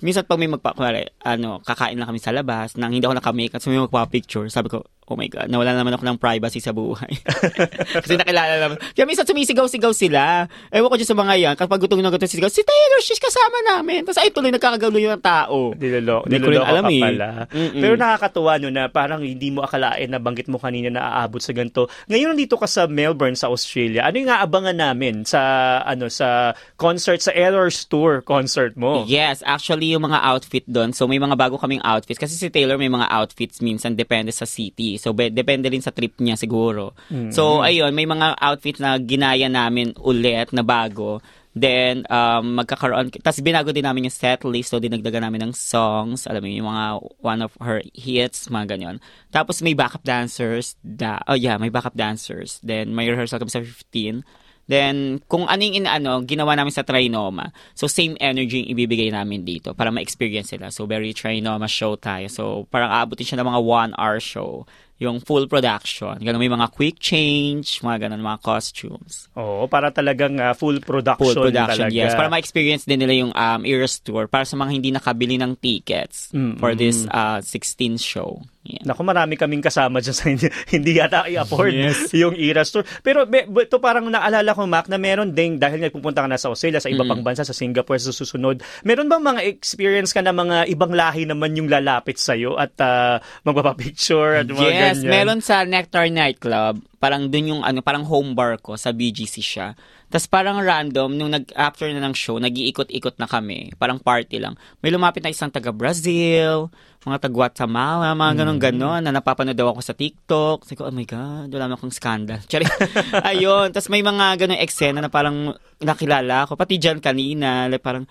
minsan 0.04 0.28
pag 0.28 0.40
may 0.40 0.52
magpa, 0.52 0.76
kunwari, 0.76 1.08
ano, 1.24 1.64
kakain 1.64 1.96
lang 1.96 2.08
kami 2.12 2.20
sa 2.20 2.36
labas, 2.36 2.76
nang 2.76 2.92
hindi 2.92 3.08
ako 3.08 3.16
naka-makeup, 3.16 3.64
so 3.64 3.72
may 3.72 3.80
magpa-picture, 3.80 4.48
sabi 4.52 4.68
ko, 4.68 4.84
oh 5.06 5.18
my 5.18 5.30
God, 5.30 5.48
nawala 5.48 5.78
naman 5.78 5.94
ako 5.94 6.04
ng 6.06 6.18
privacy 6.18 6.58
sa 6.58 6.74
buhay. 6.74 7.14
Kasi 8.04 8.18
nakilala 8.18 8.58
naman. 8.58 8.78
Kaya 8.92 9.06
minsan 9.06 9.26
sumisigaw-sigaw 9.26 9.94
sila. 9.94 10.50
Ewan 10.74 10.90
ko 10.90 10.98
dyan 10.98 11.10
sa 11.10 11.18
mga 11.18 11.34
yan, 11.38 11.54
kapag 11.56 11.80
gutong 11.86 12.02
na 12.02 12.10
gutong 12.10 12.26
sisigaw, 12.26 12.50
si 12.50 12.66
Taylor, 12.66 13.00
she's 13.06 13.22
kasama 13.22 13.58
namin. 13.70 14.02
Tapos 14.02 14.18
ay 14.18 14.34
tuloy 14.34 14.50
nagkakagalo 14.50 14.98
yung 14.98 15.22
tao. 15.22 15.78
Nilolo, 15.78 16.26
Hindi 16.26 16.42
ko 16.42 16.50
rin 16.50 16.66
alam 16.66 16.86
eh. 16.90 17.02
pala. 17.02 17.28
Mm-mm. 17.54 17.82
Pero 17.82 17.94
nakakatuwa 17.96 18.58
no 18.58 18.68
na 18.74 18.90
parang 18.90 19.22
hindi 19.22 19.54
mo 19.54 19.62
akalain 19.62 20.10
na 20.10 20.18
banggit 20.18 20.50
mo 20.50 20.58
kanina 20.58 20.90
na 20.90 21.22
aabot 21.22 21.40
sa 21.40 21.54
ganito. 21.54 21.86
Ngayon 22.10 22.34
nandito 22.34 22.58
ka 22.58 22.66
sa 22.66 22.90
Melbourne 22.90 23.38
sa 23.38 23.54
Australia. 23.54 24.10
Ano 24.10 24.18
yung 24.18 24.34
aabangan 24.34 24.78
namin 24.78 25.22
sa 25.24 25.42
ano 25.86 26.10
sa 26.10 26.58
concert 26.76 27.22
sa 27.22 27.30
Errors 27.32 27.86
Tour 27.86 28.26
concert 28.26 28.74
mo? 28.74 29.06
Yes, 29.06 29.46
actually 29.46 29.94
yung 29.94 30.10
mga 30.10 30.20
outfit 30.26 30.66
doon. 30.66 30.92
So 30.98 31.06
may 31.06 31.22
mga 31.22 31.38
bago 31.38 31.62
kaming 31.62 31.84
outfits 31.86 32.18
kasi 32.18 32.34
si 32.34 32.50
Taylor 32.50 32.82
may 32.82 32.90
mga 32.90 33.06
outfits 33.12 33.62
minsan 33.62 33.94
depende 33.94 34.34
sa 34.34 34.50
city. 34.50 34.95
So 34.98 35.14
be- 35.14 35.34
depende 35.34 35.70
rin 35.70 35.84
sa 35.84 35.96
trip 35.96 36.18
niya 36.20 36.36
siguro. 36.36 36.96
So 37.32 37.62
ayun, 37.62 37.92
may 37.96 38.08
mga 38.10 38.40
outfits 38.40 38.82
na 38.82 38.98
ginaya 39.00 39.48
namin 39.48 39.96
ulit 40.02 40.52
na 40.52 40.62
bago. 40.62 41.22
Then, 41.56 42.04
um, 42.12 42.60
magkakaroon, 42.60 43.16
tapos 43.24 43.40
binago 43.40 43.72
din 43.72 43.88
namin 43.88 44.12
yung 44.12 44.18
set 44.20 44.44
list, 44.44 44.76
so 44.76 44.84
dinagdagan 44.84 45.24
namin 45.24 45.48
ng 45.48 45.54
songs, 45.56 46.28
alam 46.28 46.44
mo 46.44 46.52
yung 46.52 46.68
mga 46.68 46.86
one 47.24 47.40
of 47.40 47.56
her 47.64 47.80
hits, 47.96 48.52
mga 48.52 48.76
ganyan. 48.76 49.00
Tapos 49.32 49.64
may 49.64 49.72
backup 49.72 50.04
dancers, 50.04 50.76
da, 50.84 51.24
oh 51.32 51.40
yeah, 51.40 51.56
may 51.56 51.72
backup 51.72 51.96
dancers. 51.96 52.60
Then, 52.60 52.92
may 52.92 53.08
rehearsal 53.08 53.40
kami 53.40 53.56
sa 53.56 53.64
15. 53.64 54.28
Then, 54.68 55.22
kung 55.30 55.46
anong 55.46 55.80
in, 55.80 55.88
ano, 55.88 56.26
ginawa 56.26 56.58
namin 56.58 56.74
sa 56.74 56.82
Trinoma, 56.82 57.54
so 57.78 57.86
same 57.86 58.18
energy 58.18 58.66
yung 58.66 58.76
ibibigay 58.76 59.14
namin 59.14 59.46
dito 59.46 59.78
para 59.78 59.94
ma-experience 59.94 60.52
sila. 60.52 60.74
So, 60.74 60.90
very 60.90 61.16
Trinoma 61.16 61.70
show 61.70 61.96
tayo. 61.96 62.28
So, 62.28 62.44
parang 62.68 62.92
aabutin 62.92 63.32
siya 63.32 63.40
ng 63.40 63.48
mga 63.48 63.62
one-hour 63.64 64.20
show. 64.20 64.68
Yung 64.96 65.20
full 65.20 65.52
production. 65.52 66.16
Ganun, 66.24 66.40
may 66.40 66.48
mga 66.48 66.72
quick 66.72 67.04
change, 67.04 67.84
mga 67.84 68.08
ganun, 68.08 68.24
mga 68.24 68.40
costumes. 68.40 69.28
Oo, 69.36 69.68
para 69.68 69.92
talagang 69.92 70.40
ah, 70.40 70.56
full 70.56 70.80
production 70.80 71.36
Full 71.36 71.52
production, 71.52 71.92
talaga. 71.92 72.00
yes. 72.00 72.16
Para 72.16 72.32
ma-experience 72.32 72.88
din 72.88 73.04
nila 73.04 73.14
yung 73.20 73.32
um, 73.36 73.62
Eras 73.68 74.00
Tour 74.00 74.32
para 74.32 74.48
sa 74.48 74.56
mga 74.56 74.72
hindi 74.72 74.90
nakabili 74.96 75.36
ng 75.36 75.60
tickets 75.60 76.32
for 76.56 76.72
this 76.80 77.04
uh, 77.12 77.44
16 77.44 78.00
show. 78.00 78.40
Yeah. 78.66 78.82
Naku, 78.82 79.06
marami 79.06 79.38
kaming 79.38 79.62
kasama 79.62 80.02
dyan 80.02 80.12
sa 80.12 80.26
hindi, 80.34 80.50
hindi 80.74 80.98
yata 80.98 81.30
i-afford 81.30 81.70
Yes. 81.70 82.10
yung 82.12 82.34
Eras 82.34 82.74
Tour. 82.74 82.82
Pero 83.00 83.24
be, 83.24 83.46
be- 83.46 83.64
ito 83.64 83.78
parang 83.78 84.10
naalala 84.10 84.52
ko, 84.52 84.66
Mac, 84.66 84.90
na 84.90 84.98
meron 84.98 85.32
ding, 85.32 85.56
dahil 85.56 85.78
nagpupunta 85.80 86.20
ka 86.20 86.28
na 86.28 86.36
sa 86.36 86.50
Australia, 86.50 86.82
sa 86.82 86.90
iba 86.90 87.06
pang 87.06 87.22
bansa, 87.22 87.46
sa 87.46 87.54
Singapore, 87.54 88.02
sa 88.02 88.10
susunod, 88.10 88.58
meron 88.82 89.06
bang 89.06 89.22
mga 89.22 89.42
experience 89.46 90.10
ka 90.10 90.26
na 90.26 90.34
mga 90.34 90.66
ibang 90.68 90.92
lahi 90.92 91.30
naman 91.30 91.54
yung 91.54 91.70
lalapit 91.70 92.18
sa'yo 92.18 92.58
at 92.58 92.74
uh, 92.82 93.22
magpapapicture 93.46 94.42
at 94.42 94.50
mga 94.50 94.66
Yes, 94.66 94.98
ganyan? 94.98 95.12
meron 95.14 95.40
sa 95.40 95.62
Nectar 95.62 96.10
Nightclub. 96.10 96.82
Parang 97.06 97.30
dun 97.30 97.46
yung 97.48 97.62
ano, 97.62 97.80
parang 97.80 98.02
home 98.02 98.34
bar 98.34 98.58
ko 98.58 98.74
sa 98.74 98.90
BGC 98.90 99.36
siya. 99.38 99.78
Tapos 100.08 100.26
parang 100.26 100.58
random, 100.58 101.14
nung 101.14 101.30
nag, 101.30 101.54
after 101.54 101.86
na 101.86 102.02
ng 102.02 102.14
show, 102.14 102.38
nag-iikot-ikot 102.38 103.14
na 103.16 103.30
kami. 103.30 103.70
Parang 103.76 104.02
party 104.02 104.42
lang. 104.42 104.58
May 104.82 104.90
lumapit 104.90 105.22
na 105.22 105.30
isang 105.30 105.50
taga-Brazil, 105.50 106.74
mga 107.04 107.22
taga-Guatemala, 107.22 108.12
mga 108.12 108.32
Mm. 108.34 108.40
ganon-ganon, 108.40 109.02
na 109.02 109.12
napapanood 109.12 109.54
daw 109.54 109.70
ako 109.70 109.82
sa 109.82 109.94
TikTok. 109.94 110.66
Sabi 110.66 110.76
ko, 110.76 110.90
oh 110.90 110.96
my 110.96 111.06
God, 111.06 111.48
wala 111.48 111.70
akong 111.70 111.94
scandal. 111.94 112.42
Charing. 112.50 112.74
Ayun. 113.30 113.70
Tapos 113.70 113.88
may 113.88 114.02
mga 114.02 114.26
ganong 114.40 114.62
eksena 114.62 115.00
na 115.00 115.14
parang 115.14 115.54
nakilala 115.78 116.50
ako. 116.50 116.58
Pati 116.58 116.82
dyan 116.82 116.98
kanina, 116.98 117.70
like 117.70 117.86
parang, 117.86 118.10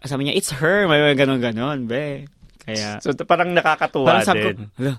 sabi 0.00 0.24
niya, 0.24 0.36
it's 0.36 0.56
her. 0.56 0.88
May 0.88 1.04
mga 1.04 1.28
ganon-ganon, 1.28 1.84
be. 1.84 2.24
Kaya, 2.62 3.02
So, 3.02 3.10
parang 3.26 3.52
nakakatuwa 3.52 4.06
Parang 4.06 4.24
sabi 4.24 4.40
ko, 4.40 4.48
din. 4.54 4.70
hala, 4.78 4.94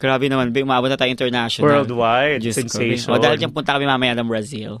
grabe 0.00 0.32
naman, 0.32 0.48
umabot 0.48 0.88
na 0.88 0.96
tayo 0.96 1.12
international. 1.12 1.84
Worldwide, 1.84 2.40
Diyos 2.40 2.56
ko, 2.56 2.60
sensation. 2.64 3.12
O, 3.12 3.20
dahil 3.20 3.36
dyan 3.36 3.52
punta 3.52 3.76
kami 3.76 3.84
mamaya 3.84 4.16
ng 4.16 4.24
Brazil. 4.24 4.80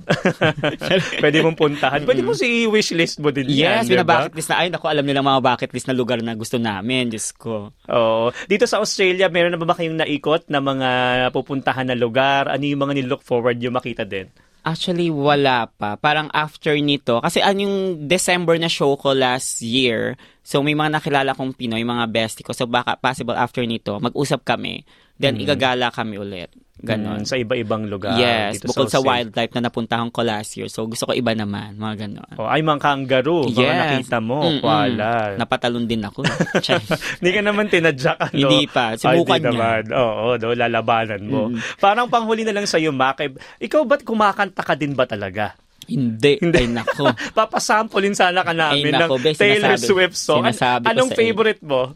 Pwede 1.22 1.44
mong 1.44 1.60
puntahan. 1.60 2.08
Pwede 2.08 2.24
mo 2.24 2.32
si 2.32 2.64
wishlist 2.64 3.20
mo 3.20 3.28
din 3.28 3.52
yan, 3.52 3.84
yes, 3.84 3.92
di 3.92 4.00
ba? 4.00 4.02
binabucket 4.02 4.32
list 4.32 4.48
na, 4.48 4.64
ay, 4.64 4.72
naku, 4.72 4.88
alam 4.88 5.04
nila 5.04 5.20
mga 5.20 5.40
bucket 5.44 5.70
list 5.76 5.86
na 5.92 5.94
lugar 5.94 6.24
na 6.24 6.32
gusto 6.32 6.56
namin, 6.56 7.12
Diyos 7.12 7.36
ko. 7.36 7.68
Oo. 7.92 8.32
Dito 8.48 8.64
sa 8.64 8.80
Australia, 8.80 9.28
meron 9.28 9.52
na 9.52 9.60
ba 9.60 9.68
ba 9.68 9.76
kayong 9.76 10.00
naikot 10.00 10.48
na 10.48 10.64
mga 10.64 10.90
pupuntahan 11.36 11.84
na 11.84 11.94
lugar? 11.94 12.48
Ano 12.48 12.64
yung 12.64 12.80
mga 12.80 13.04
nilook 13.04 13.20
forward 13.20 13.60
yung 13.60 13.76
makita 13.76 14.08
din? 14.08 14.32
Actually, 14.60 15.08
wala 15.08 15.72
pa. 15.72 15.96
Parang 15.96 16.28
after 16.36 16.76
nito, 16.76 17.16
kasi 17.24 17.40
ano 17.40 17.64
yung 17.64 17.76
December 18.04 18.60
na 18.60 18.68
show 18.68 18.92
ko 19.00 19.16
last 19.16 19.64
year, 19.64 20.20
so 20.44 20.60
may 20.60 20.76
mga 20.76 21.00
nakilala 21.00 21.32
kong 21.32 21.56
Pinoy, 21.56 21.80
mga 21.80 22.04
bestie 22.12 22.44
ko, 22.44 22.52
so 22.52 22.68
baka 22.68 23.00
possible 23.00 23.32
after 23.32 23.64
nito, 23.64 23.96
mag-usap 23.96 24.44
kami, 24.44 24.84
then 25.20 25.36
igagala 25.36 25.88
kami 25.88 26.16
ulit. 26.16 26.48
Ganon. 26.80 27.20
Mm, 27.20 27.28
sa 27.28 27.36
iba-ibang 27.36 27.84
lugar. 27.84 28.16
yes, 28.16 28.56
dito 28.56 28.72
bukod 28.72 28.88
sa, 28.88 28.96
Australia. 28.96 29.28
wildlife 29.28 29.52
na 29.52 29.68
napuntahan 29.68 30.08
ko 30.08 30.24
last 30.24 30.56
year, 30.56 30.64
so 30.66 30.88
gusto 30.88 31.04
ko 31.04 31.12
iba 31.12 31.36
naman, 31.36 31.76
mga 31.76 32.08
ganon. 32.08 32.32
Oh, 32.34 32.48
ay, 32.48 32.64
mga 32.64 32.80
kangaroo. 32.80 33.44
Mga 33.46 33.74
nakita 33.76 34.16
mo. 34.18 34.40
Mm-mm. 34.40 34.64
Wala. 34.64 35.36
Napatalon 35.36 35.84
din 35.84 36.00
ako. 36.00 36.24
Hindi 37.20 37.30
ka 37.30 37.40
naman 37.42 37.68
tinadyak, 37.68 38.16
ano? 38.26 38.32
Hindi 38.32 38.64
pa. 38.64 38.96
Ay, 38.96 38.98
Subukan 38.98 39.36
di 39.36 39.44
niya. 39.44 39.52
naman. 39.52 39.82
Oo, 39.92 40.26
do, 40.34 40.56
lalabanan 40.56 41.20
mo. 41.22 41.52
Parang 41.76 42.08
panghuli 42.08 42.42
na 42.42 42.54
lang 42.54 42.64
sa'yo, 42.64 42.90
Mac. 42.90 43.20
eh, 43.20 43.28
Ikaw 43.60 43.84
ba't 43.84 44.00
kumakanta 44.00 44.64
ka 44.64 44.72
din 44.72 44.96
ba 44.96 45.04
talaga? 45.04 45.52
Hindi. 45.84 46.40
Ay, 46.40 46.64
nako. 46.64 47.12
Papasampolin 47.36 48.14
sana 48.14 48.40
ka 48.40 48.54
namin 48.54 48.88
Ay, 48.88 48.96
nako, 48.96 49.18
ng 49.18 49.22
be, 49.22 49.30
Taylor 49.34 49.74
sinasabi- 49.74 49.84
Swift 49.84 50.16
song. 50.16 50.44
An- 50.46 50.86
Anong 50.86 51.10
sa 51.10 51.18
favorite 51.18 51.60
mo? 51.60 51.92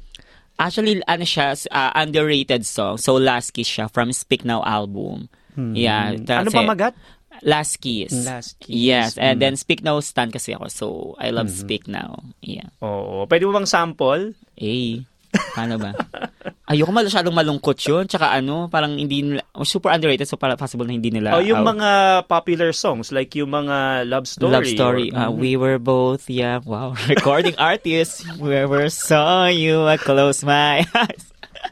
Actually, 0.55 1.03
ano 1.05 1.25
siya, 1.25 1.59
uh, 1.69 1.91
underrated 1.95 2.63
song. 2.63 2.97
So, 2.97 3.19
Last 3.19 3.51
Kiss 3.53 3.67
siya 3.67 3.91
from 3.91 4.15
Speak 4.15 4.45
Now 4.45 4.63
album. 4.63 5.27
Yeah. 5.55 6.15
Ano 6.19 6.51
pa 6.51 6.63
magat? 6.63 6.95
Last 7.43 7.83
Kiss. 7.83 8.15
Last 8.15 8.63
Kiss. 8.63 8.75
Yes. 8.75 9.19
And 9.19 9.39
Mm. 9.39 9.41
then 9.43 9.55
Speak 9.59 9.83
Now 9.83 9.99
stan 9.99 10.31
kasi 10.31 10.55
ako. 10.55 10.67
So, 10.71 10.87
I 11.19 11.35
love 11.35 11.51
Mm-hmm. 11.51 11.63
Speak 11.67 11.91
Now. 11.91 12.23
Yeah. 12.39 12.71
Oo. 12.79 13.27
Pwede 13.27 13.43
mo 13.47 13.53
bang 13.53 13.67
sample? 13.67 14.39
Eh. 14.55 15.03
Paano 15.55 15.77
ba? 15.77 15.91
Ayoko 16.65 16.91
masyadong 16.91 17.37
malungkot 17.37 17.77
yun. 17.85 18.09
Tsaka 18.09 18.33
ano, 18.33 18.73
parang 18.73 18.97
hindi 18.97 19.21
nila, 19.21 19.45
super 19.63 19.93
underrated. 19.93 20.25
So, 20.25 20.41
para 20.41 20.57
possible 20.57 20.89
na 20.89 20.97
hindi 20.97 21.13
nila. 21.13 21.37
Oh, 21.37 21.45
yung 21.45 21.61
uh, 21.61 21.71
mga 21.77 21.91
popular 22.25 22.73
songs, 22.73 23.13
like 23.13 23.35
yung 23.37 23.53
mga 23.53 24.09
love 24.09 24.25
story. 24.25 24.53
Love 24.53 24.67
story. 24.69 25.07
or- 25.13 25.29
Uh, 25.29 25.31
we 25.31 25.55
were 25.55 25.77
both, 25.77 26.27
yeah, 26.29 26.59
wow. 26.65 26.97
Recording 27.13 27.55
artists. 27.61 28.25
We 28.41 28.57
ever 28.57 28.89
saw 28.89 29.47
you, 29.47 29.85
I 29.85 30.01
close 30.01 30.41
my 30.43 30.83
eyes. 30.85 31.25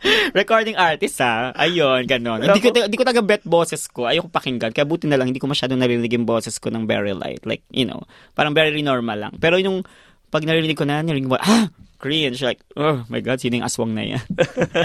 Recording 0.37 0.75
artist, 0.77 1.20
ha? 1.20 1.53
Ayun, 1.55 2.09
ganon. 2.09 2.40
Hindi 2.42 2.61
ko, 2.61 2.68
hindi 2.72 2.96
ko 2.96 3.05
taga 3.05 3.20
bet 3.20 3.44
boses 3.44 3.87
ko. 3.88 4.09
Ayoko 4.09 4.29
pakinggan. 4.29 4.72
Kaya 4.72 4.88
buti 4.88 5.07
na 5.07 5.16
lang, 5.16 5.29
hindi 5.31 5.40
ko 5.40 5.46
masyadong 5.46 5.79
narinig 5.79 6.12
yung 6.12 6.25
boses 6.25 6.57
ko 6.59 6.72
ng 6.72 6.88
very 6.88 7.12
light. 7.12 7.44
Like, 7.44 7.62
you 7.70 7.85
know, 7.85 8.03
parang 8.33 8.57
very 8.57 8.81
normal 8.81 9.18
lang. 9.29 9.33
Pero 9.37 9.61
yung, 9.61 9.85
pag 10.33 10.42
narinig 10.42 10.77
ko 10.77 10.88
na, 10.88 11.05
narinig 11.05 11.29
mo, 11.29 11.37
ah, 11.40 11.68
cringe. 12.03 12.43
Like, 12.43 12.59
oh 12.75 13.07
my 13.07 13.23
God, 13.23 13.38
sino 13.38 13.62
yung 13.62 13.67
aswang 13.71 13.95
na 13.95 14.03
yan? 14.03 14.27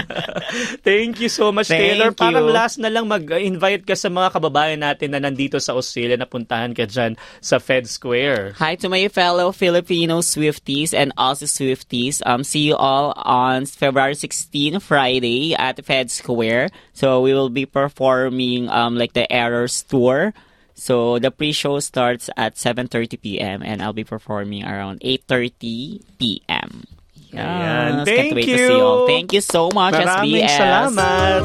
Thank 0.86 1.18
you 1.18 1.26
so 1.26 1.50
much, 1.50 1.66
Thank 1.66 1.98
Taylor. 1.98 2.14
Parang 2.14 2.46
you. 2.46 2.54
last 2.54 2.78
na 2.78 2.86
lang 2.86 3.10
mag-invite 3.10 3.82
ka 3.82 3.98
sa 3.98 4.06
mga 4.06 4.30
kababayan 4.30 4.78
natin 4.78 5.10
na 5.10 5.18
nandito 5.18 5.58
sa 5.58 5.74
Australia 5.74 6.14
na 6.14 6.30
puntahan 6.30 6.70
ka 6.70 6.86
dyan 6.86 7.18
sa 7.42 7.58
Fed 7.58 7.90
Square. 7.90 8.54
Hi 8.62 8.78
to 8.78 8.86
my 8.86 9.10
fellow 9.10 9.50
Filipino 9.50 10.22
Swifties 10.22 10.94
and 10.94 11.10
also 11.18 11.50
Swifties. 11.50 12.22
Um, 12.22 12.46
see 12.46 12.70
you 12.70 12.78
all 12.78 13.10
on 13.18 13.66
February 13.66 14.14
16, 14.14 14.78
Friday 14.78 15.58
at 15.58 15.82
Fed 15.82 16.14
Square. 16.14 16.70
So 16.94 17.18
we 17.20 17.34
will 17.34 17.50
be 17.50 17.66
performing 17.66 18.70
um 18.70 18.94
like 18.94 19.18
the 19.18 19.26
Errors 19.26 19.82
tour. 19.82 20.30
So 20.78 21.18
the 21.18 21.34
pre-show 21.34 21.82
starts 21.82 22.30
at 22.38 22.54
7:30 22.54 23.18
p.m. 23.18 23.66
and 23.66 23.82
I'll 23.82 23.96
be 23.96 24.06
performing 24.06 24.62
around 24.62 25.02
8:30 25.02 26.06
p.m. 26.22 26.86
Ayan. 27.32 28.04
Thank 28.04 28.32
Can't 28.32 28.34
wait 28.36 28.48
you. 28.48 28.56
to 28.56 28.66
see 28.68 28.76
you 28.76 28.84
all. 28.84 29.06
Thank 29.06 29.32
you 29.32 29.42
so 29.44 29.68
much, 29.74 29.94
Maraming 29.94 30.48
SBS. 30.48 30.56
salamat. 30.56 31.42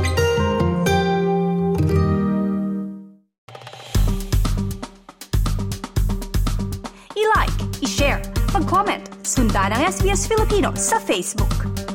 I-like, 7.13 7.57
i-share, 7.83 8.21
mag-comment, 8.55 9.03
sundan 9.23 9.71
ang 9.75 9.81
SBS 9.85 10.25
Filipino 10.25 10.73
sa 10.75 10.97
Facebook. 10.97 11.92